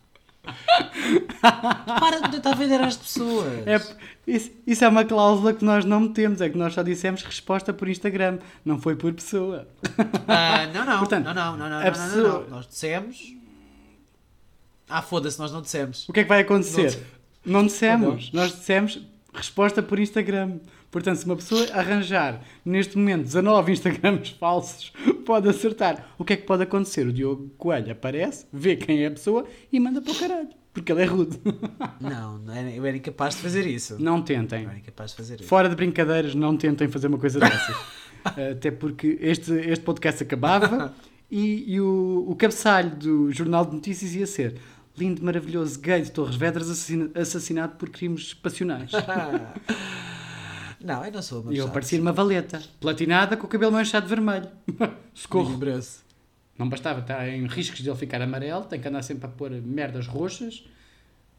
[2.00, 3.66] Para de tentar vender às pessoas.
[3.66, 3.80] É,
[4.26, 7.72] isso, isso é uma cláusula que nós não metemos, é que nós só dissemos resposta
[7.72, 9.68] por Instagram, não foi por pessoa.
[10.26, 10.98] Ah, não, não.
[10.98, 12.50] Portanto, não, não, não, não, não, não, pessoa- não.
[12.56, 13.34] Nós dissemos.
[14.88, 16.08] Ah, foda-se, nós não dissemos.
[16.08, 17.02] O que é que vai acontecer?
[17.44, 18.24] Não dissemos.
[18.24, 18.30] Perdão.
[18.42, 19.00] Nós dissemos
[19.32, 20.58] resposta por Instagram.
[20.92, 24.92] Portanto, se uma pessoa arranjar neste momento 19 Instagrams falsos,
[25.26, 26.14] pode acertar.
[26.18, 27.06] O que é que pode acontecer?
[27.06, 30.48] O Diogo Coelho aparece, vê quem é a pessoa e manda para o caralho.
[30.74, 31.38] Porque ele é rude.
[32.00, 33.96] Não, não era- eu era incapaz de fazer isso.
[34.00, 34.64] Não Eu tentem.
[34.64, 35.44] era incapaz de fazer isso.
[35.48, 37.76] Fora de brincadeiras, não tentem fazer uma coisa dessas.
[38.52, 40.94] Até porque este, este podcast acabava
[41.30, 44.54] e, e o, o cabeçalho do Jornal de Notícias ia ser
[44.96, 48.90] lindo, maravilhoso, gay de Torres Vedras assassina- assassinado por crimes passionais.
[50.84, 54.06] Não, eu não sou uma E eu parecia uma valeta, platinada com o cabelo manchado
[54.06, 54.48] de vermelho.
[55.14, 55.58] Socorro.
[56.58, 59.50] Não bastava estar em riscos de ele ficar amarelo, tem que andar sempre a pôr
[59.50, 60.64] merdas roxas.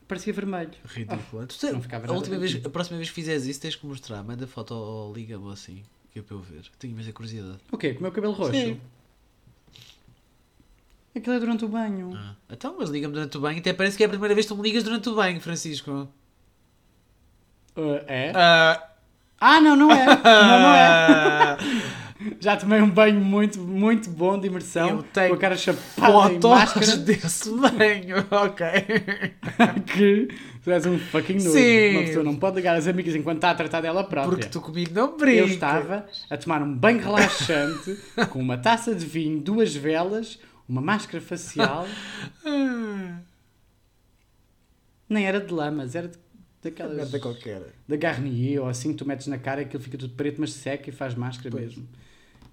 [0.08, 0.72] Parecia vermelho.
[0.86, 1.48] Ridículo.
[1.48, 3.86] Tu te- não ficava a, última vez, a próxima vez que fizeres isso, tens que
[3.86, 4.22] mostrar.
[4.24, 5.82] Manda foto ou liga-me assim.
[6.12, 6.64] Que é para eu ver.
[6.78, 7.58] Tenho imensa curiosidade.
[7.72, 7.94] O quê?
[7.94, 8.52] Com o meu cabelo roxo?
[8.52, 8.80] Sim.
[11.16, 12.12] Aquilo é durante o banho.
[12.16, 12.36] Ah.
[12.50, 13.60] Então, mas liga-me durante o banho.
[13.60, 16.08] Até parece que é a primeira vez que tu me ligas durante o banho, Francisco.
[17.76, 18.32] Ah, é?
[18.36, 18.90] Ah,
[19.46, 20.06] Ah, não, não é.
[20.24, 21.58] Não, não é.
[22.40, 24.90] Já tomei um banho muito, muito bom de imersão.
[24.90, 26.96] Eu tenho Com a cara chapada em Fotos máscara.
[27.04, 28.26] desse banho.
[28.32, 28.66] Ok.
[29.86, 30.30] que
[30.64, 31.40] tu és um fucking.
[31.42, 31.90] Sim.
[31.98, 34.38] Uma pessoa não pode ligar às amigas enquanto está a tratar dela própria.
[34.38, 35.50] Porque tu comigo não brincas.
[35.50, 37.98] Eu estava a tomar um banho relaxante
[38.30, 40.40] com uma taça de vinho, duas velas,
[40.70, 41.86] uma máscara facial.
[45.10, 46.18] Nem era de lamas, era de,
[46.64, 46.96] daquelas.
[46.96, 47.62] Merda qualquer.
[47.88, 50.54] da Garnier ou assim que tu metes na cara e aquilo fica tudo preto, mas
[50.54, 51.64] seca e faz máscara Pois.
[51.66, 51.88] mesmo.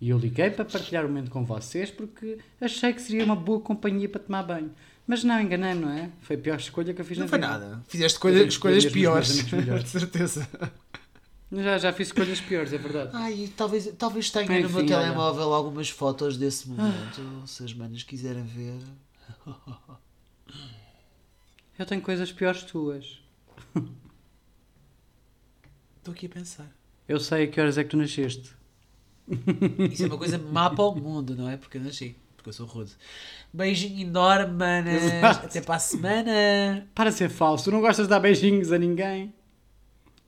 [0.00, 3.60] E eu liguei para partilhar o momento com vocês porque achei que seria uma boa
[3.60, 4.70] companhia para tomar banho.
[5.06, 6.08] Mas não, enganei-me, não é?
[6.20, 7.50] Foi a pior escolha que eu fiz Não na foi vida.
[7.50, 7.82] nada.
[7.88, 9.28] Fizeste Eu coisa- tenho que escolhas piores.
[9.84, 10.48] De certeza.
[11.52, 13.10] Já, já fiz escolhas piores, é verdade.
[13.12, 14.86] Ai, talvez, talvez tenha no Enfim, meu olha.
[14.86, 17.42] telemóvel algumas fotos desse momento.
[17.46, 18.78] Se as manas quiserem ver.
[21.78, 23.20] Eu tenho coisas piores tuas.
[25.98, 26.66] Estou aqui a pensar.
[27.06, 28.54] Eu sei a que horas é que tu nasceste.
[29.92, 31.56] Isso é uma coisa má para o mundo, não é?
[31.56, 32.16] Porque eu nasci.
[32.36, 32.92] Porque eu sou rude.
[33.52, 35.02] Beijinho enorme, manas.
[35.02, 35.46] Exato.
[35.46, 36.88] Até para a semana.
[36.94, 39.34] Para ser falso, tu não gostas de dar beijinhos a ninguém.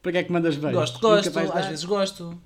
[0.03, 0.79] Para que é que mandas beijos?
[0.79, 1.39] Gosto, gosto.
[1.39, 2.39] Às vezes gosto.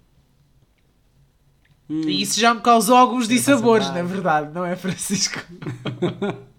[1.89, 2.03] Hum.
[2.03, 5.41] E isso já me causou alguns dissabores, na verdade, não é, Francisco?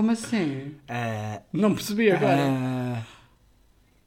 [0.00, 0.76] Como assim?
[0.88, 2.38] Ah, Não percebi agora.
[2.40, 3.02] ah,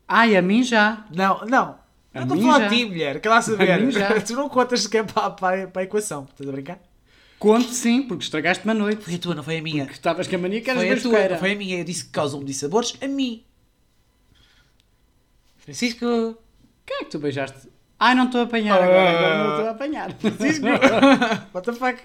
[0.07, 1.05] Ai, a mim já.
[1.15, 1.77] não, não.
[2.11, 3.21] A Eu estou a falar de ti, mulher.
[3.21, 3.67] Quer lá saber?
[4.25, 6.23] Tu não contas sequer para, para, para a equação.
[6.31, 6.79] Estás a brincar?
[7.37, 9.03] Conto sim, porque estragaste-me a noite.
[9.03, 9.85] Foi a tua, não foi a minha.
[9.85, 11.77] Que estavas com a mania que eras Foi a tua, não foi a minha.
[11.77, 13.43] Eu disse que causam-me dissabores a mim.
[15.57, 16.37] Francisco.
[16.87, 17.69] Quem é que tu beijaste?
[17.99, 19.09] Ai, não estou a apanhar agora.
[19.11, 20.11] Agora não estou a apanhar.
[20.13, 20.65] Francisco.
[21.53, 22.01] What the fuck?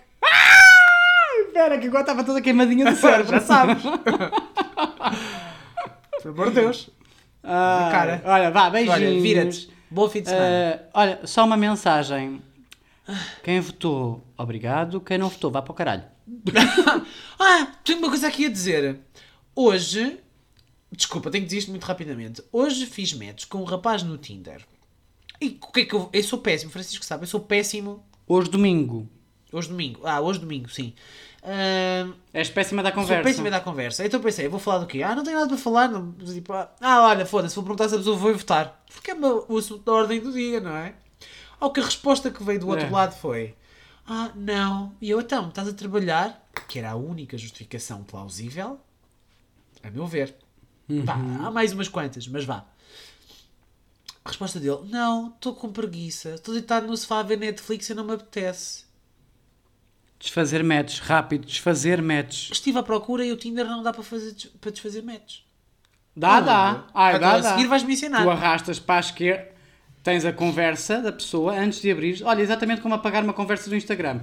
[1.58, 3.32] Espera, que agora estava toda queimadinha do cérebro.
[3.32, 3.82] Já sabes.
[6.22, 6.88] Por amor de Deus.
[7.42, 8.22] Ah, cara.
[8.24, 8.96] Olha, vá, beijinhos.
[8.96, 9.68] Olha, vira-te.
[9.90, 10.84] Bom fim de semana.
[10.94, 12.40] Ah, olha, só uma mensagem.
[13.42, 15.00] Quem votou, obrigado.
[15.00, 16.04] Quem não votou, vá para o caralho.
[17.40, 18.98] Ah, tenho uma coisa aqui a dizer.
[19.54, 20.18] Hoje,
[20.92, 22.42] desculpa, tenho que dizer isto muito rapidamente.
[22.52, 24.64] Hoje fiz match com um rapaz no Tinder.
[25.40, 26.08] E o que é que eu.
[26.12, 28.04] Eu sou péssimo, Francisco sabe, eu sou péssimo.
[28.26, 29.08] Hoje, domingo.
[29.52, 30.00] Hoje domingo.
[30.04, 30.94] Ah, hoje domingo, sim.
[31.50, 33.22] Ah, És péssima da sou conversa.
[33.22, 34.04] péssimo a dar conversa.
[34.04, 35.02] Então pensei, eu vou falar do quê?
[35.02, 35.88] Ah, não tenho nada para falar.
[35.88, 38.84] Não, tipo, ah, ah, olha, foda-se, vou perguntar se a pessoa foi votar.
[38.92, 40.94] Porque é o assunto da ordem do dia, não é?
[41.58, 42.90] Ao que a resposta que veio do outro É.
[42.90, 43.54] lado foi:
[44.06, 44.94] Ah, não.
[45.00, 46.46] E eu, então, estás a trabalhar?
[46.68, 48.78] Que era a única justificação plausível,
[49.82, 50.34] a meu ver.
[50.88, 52.64] Vá, há mais umas quantas, mas vá.
[54.24, 56.30] A resposta dele: Não, estou com preguiça.
[56.34, 58.84] Estou deitado no sofá a ver Netflix e não me apetece.
[60.18, 62.50] Desfazer matches, rápido, desfazer matches.
[62.52, 65.44] Estive à procura e o Tinder não dá para, fazer, para desfazer matches.
[66.16, 66.84] Dá, dá.
[66.92, 67.50] Ai, Agora, dá, a dá.
[67.52, 68.24] seguir vais-me ensinar.
[68.24, 69.48] Tu arrastas para a esquerda,
[70.02, 72.20] tens a conversa da pessoa antes de abrir.
[72.24, 74.20] Olha, exatamente como apagar uma conversa do Instagram.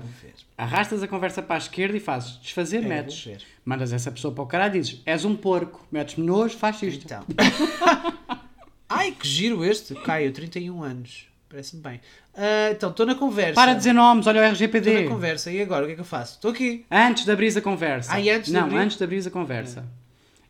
[0.58, 3.41] Arrastas a conversa para a esquerda e fazes desfazer É, ver.
[3.64, 7.06] Mandas essa pessoa para o caralho e dizes: És um porco, metes-me nojo, faz isto.
[7.06, 7.24] Então.
[8.89, 9.96] Ai, que giro este.
[9.96, 11.28] Caio, 31 anos.
[11.56, 12.01] Parece-me bem.
[12.36, 13.53] Ah, então, estou na conversa.
[13.53, 15.03] Para de dizer nomes, olha o Estou RGPD.
[15.06, 15.49] na conversa.
[15.49, 16.34] E agora, o que é que eu faço?
[16.34, 16.86] Estou aqui.
[16.91, 18.12] Antes de abrir a conversa.
[18.12, 18.76] Ai, antes Não, abrir?
[18.78, 19.86] antes de abrir a conversa.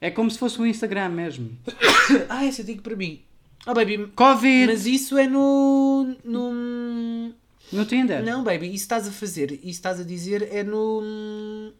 [0.01, 1.55] É como se fosse um Instagram mesmo.
[2.27, 3.21] Ah, esse eu digo para mim.
[3.67, 4.07] Oh, baby.
[4.15, 4.65] Covid!
[4.67, 6.15] Mas isso é no...
[6.23, 7.31] no...
[7.71, 8.23] No Tinder.
[8.23, 8.65] Não, baby.
[8.67, 9.51] Isso estás a fazer.
[9.51, 11.71] Isso estás a dizer é no...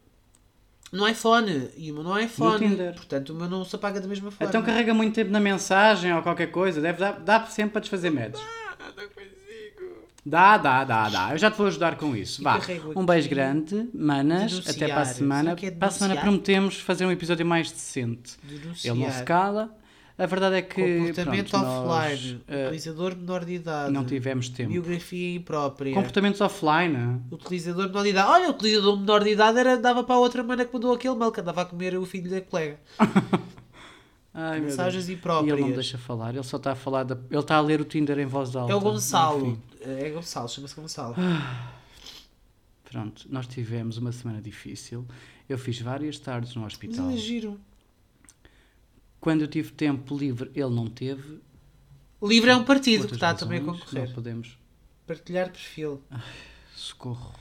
[0.92, 1.68] No iPhone.
[1.76, 2.58] E o meu não é iPhone.
[2.58, 2.94] Tinder.
[2.94, 4.48] Portanto, o meu não se apaga da mesma forma.
[4.48, 6.80] Então carrega muito tempo na mensagem ou qualquer coisa.
[6.80, 8.40] Deve dar, dá sempre para desfazer matches.
[8.96, 10.06] Não consigo.
[10.24, 11.30] Dá, dá, dá, dá.
[11.32, 12.42] Eu já te vou ajudar com isso.
[12.42, 12.60] Vá.
[12.96, 14.50] Um beijo grande, manas.
[14.50, 14.74] Denunciar.
[14.76, 15.56] Até para a semana.
[15.62, 18.34] É para a semana prometemos fazer um episódio mais decente.
[18.42, 18.94] Denunciar.
[18.96, 19.72] Ele não se cala.
[20.18, 22.42] A verdade é que Comportamento pronto, nós, offline.
[22.48, 23.92] eh, Utilizador menor de idade.
[23.92, 24.70] não tivemos tempo.
[24.72, 25.92] Biografia imprópria.
[25.94, 27.20] Comportamentos offline.
[27.30, 28.30] Utilizador menor de idade.
[28.30, 31.14] Olha, o utilizador menor de idade era, dava para a outra mana que mandou aquele
[31.14, 32.80] mail que andava a comer o filho da colega.
[34.38, 35.18] Ai, meu Mensagens Deus.
[35.46, 36.34] E ele não deixa falar.
[36.34, 37.04] Ele só está a falar.
[37.04, 37.14] Da...
[37.30, 38.70] Ele está a ler o Tinder em voz alta.
[38.70, 39.46] É o Gonçalo.
[39.46, 39.62] Enfim.
[39.80, 41.14] É Gonçalo, chama-se Gonçalo.
[42.84, 45.06] Pronto, nós tivemos uma semana difícil.
[45.48, 47.06] Eu fiz várias tardes no Mas hospital.
[47.06, 47.60] ele é giro.
[49.18, 51.40] Quando eu tive tempo livre, ele não teve.
[52.22, 54.06] Livre é um partido Outras que está também a concorrer.
[54.06, 54.58] Não podemos.
[55.06, 56.02] Partilhar perfil.
[56.74, 57.32] Socorro.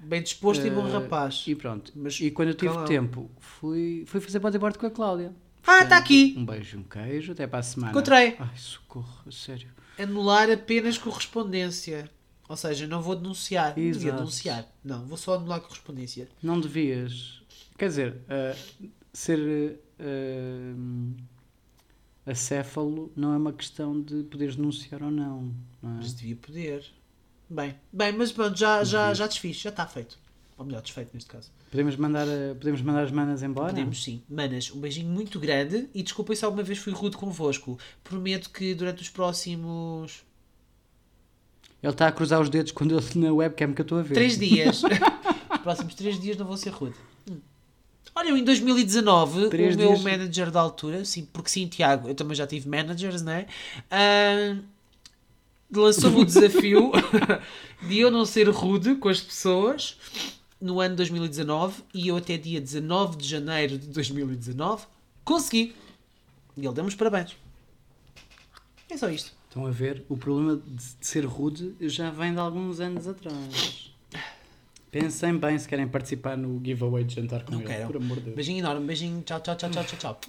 [0.00, 1.44] Bem disposto e bom Eh, rapaz.
[1.46, 1.92] E pronto.
[1.96, 5.32] Mas e quando eu tive tempo, fui, fui fazer bodyboard com a Cláudia.
[5.66, 6.34] Ah, está aqui.
[6.36, 7.32] Um beijo e um queijo.
[7.32, 7.90] Até para a semana.
[7.92, 8.36] Encontrei.
[8.38, 9.68] Ai, socorro, sério.
[9.98, 12.10] Anular apenas correspondência.
[12.48, 13.68] Ou seja, não vou denunciar.
[13.68, 14.16] Não devia Exato.
[14.16, 14.66] denunciar.
[14.84, 16.28] Não, vou só anular correspondência.
[16.42, 17.42] Não devias.
[17.78, 18.56] Quer dizer, ah,
[19.12, 20.74] ser ah,
[22.30, 25.54] acéfalo não é uma questão de poderes denunciar ou não.
[25.82, 25.94] não é?
[25.96, 26.84] Mas devia poder.
[27.48, 30.18] Bem, bem mas pronto, já, já, já desfiz, já está feito.
[30.60, 31.50] Ou melhor, desfeito neste caso.
[31.70, 33.68] Podemos, mandar, ah, podemos mandar as manas embora?
[33.68, 34.22] Podemos sim.
[34.28, 37.78] Manas, um beijinho muito grande e desculpem se alguma vez fui rude convosco.
[38.04, 40.22] Prometo que durante os próximos
[41.82, 44.12] Ele está a cruzar os dedos quando ele na webcam que eu estou a ver.
[44.12, 46.96] três dias, os próximos três dias não vou ser rude.
[48.14, 50.02] Olha, em 2019, Três o meu dias.
[50.02, 53.46] manager da altura, sim, porque sim, Tiago, eu também já tive managers, né?
[53.90, 54.58] Ah,
[55.74, 56.92] lançou-me o desafio
[57.88, 59.96] de eu não ser rude com as pessoas
[60.60, 64.86] no ano 2019 e eu até dia 19 de janeiro de 2019
[65.24, 65.74] consegui.
[66.56, 67.36] E ele deu-me os parabéns.
[68.90, 69.32] É só isto.
[69.48, 70.04] Estão a ver?
[70.08, 73.92] O problema de ser rude já vem de alguns anos atrás.
[74.90, 77.86] Pensem bem se querem participar no giveaway de jantar com Não ele, quero.
[77.86, 78.36] por amor de Deus.
[78.36, 80.20] Beijinho enorme, beijinho, tchau, tchau, tchau, tchau, tchau.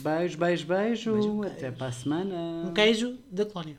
[0.00, 1.12] Beijo, beijo, beijo.
[1.12, 2.34] Beijo, Até para a semana.
[2.66, 3.76] Um queijo da colónia.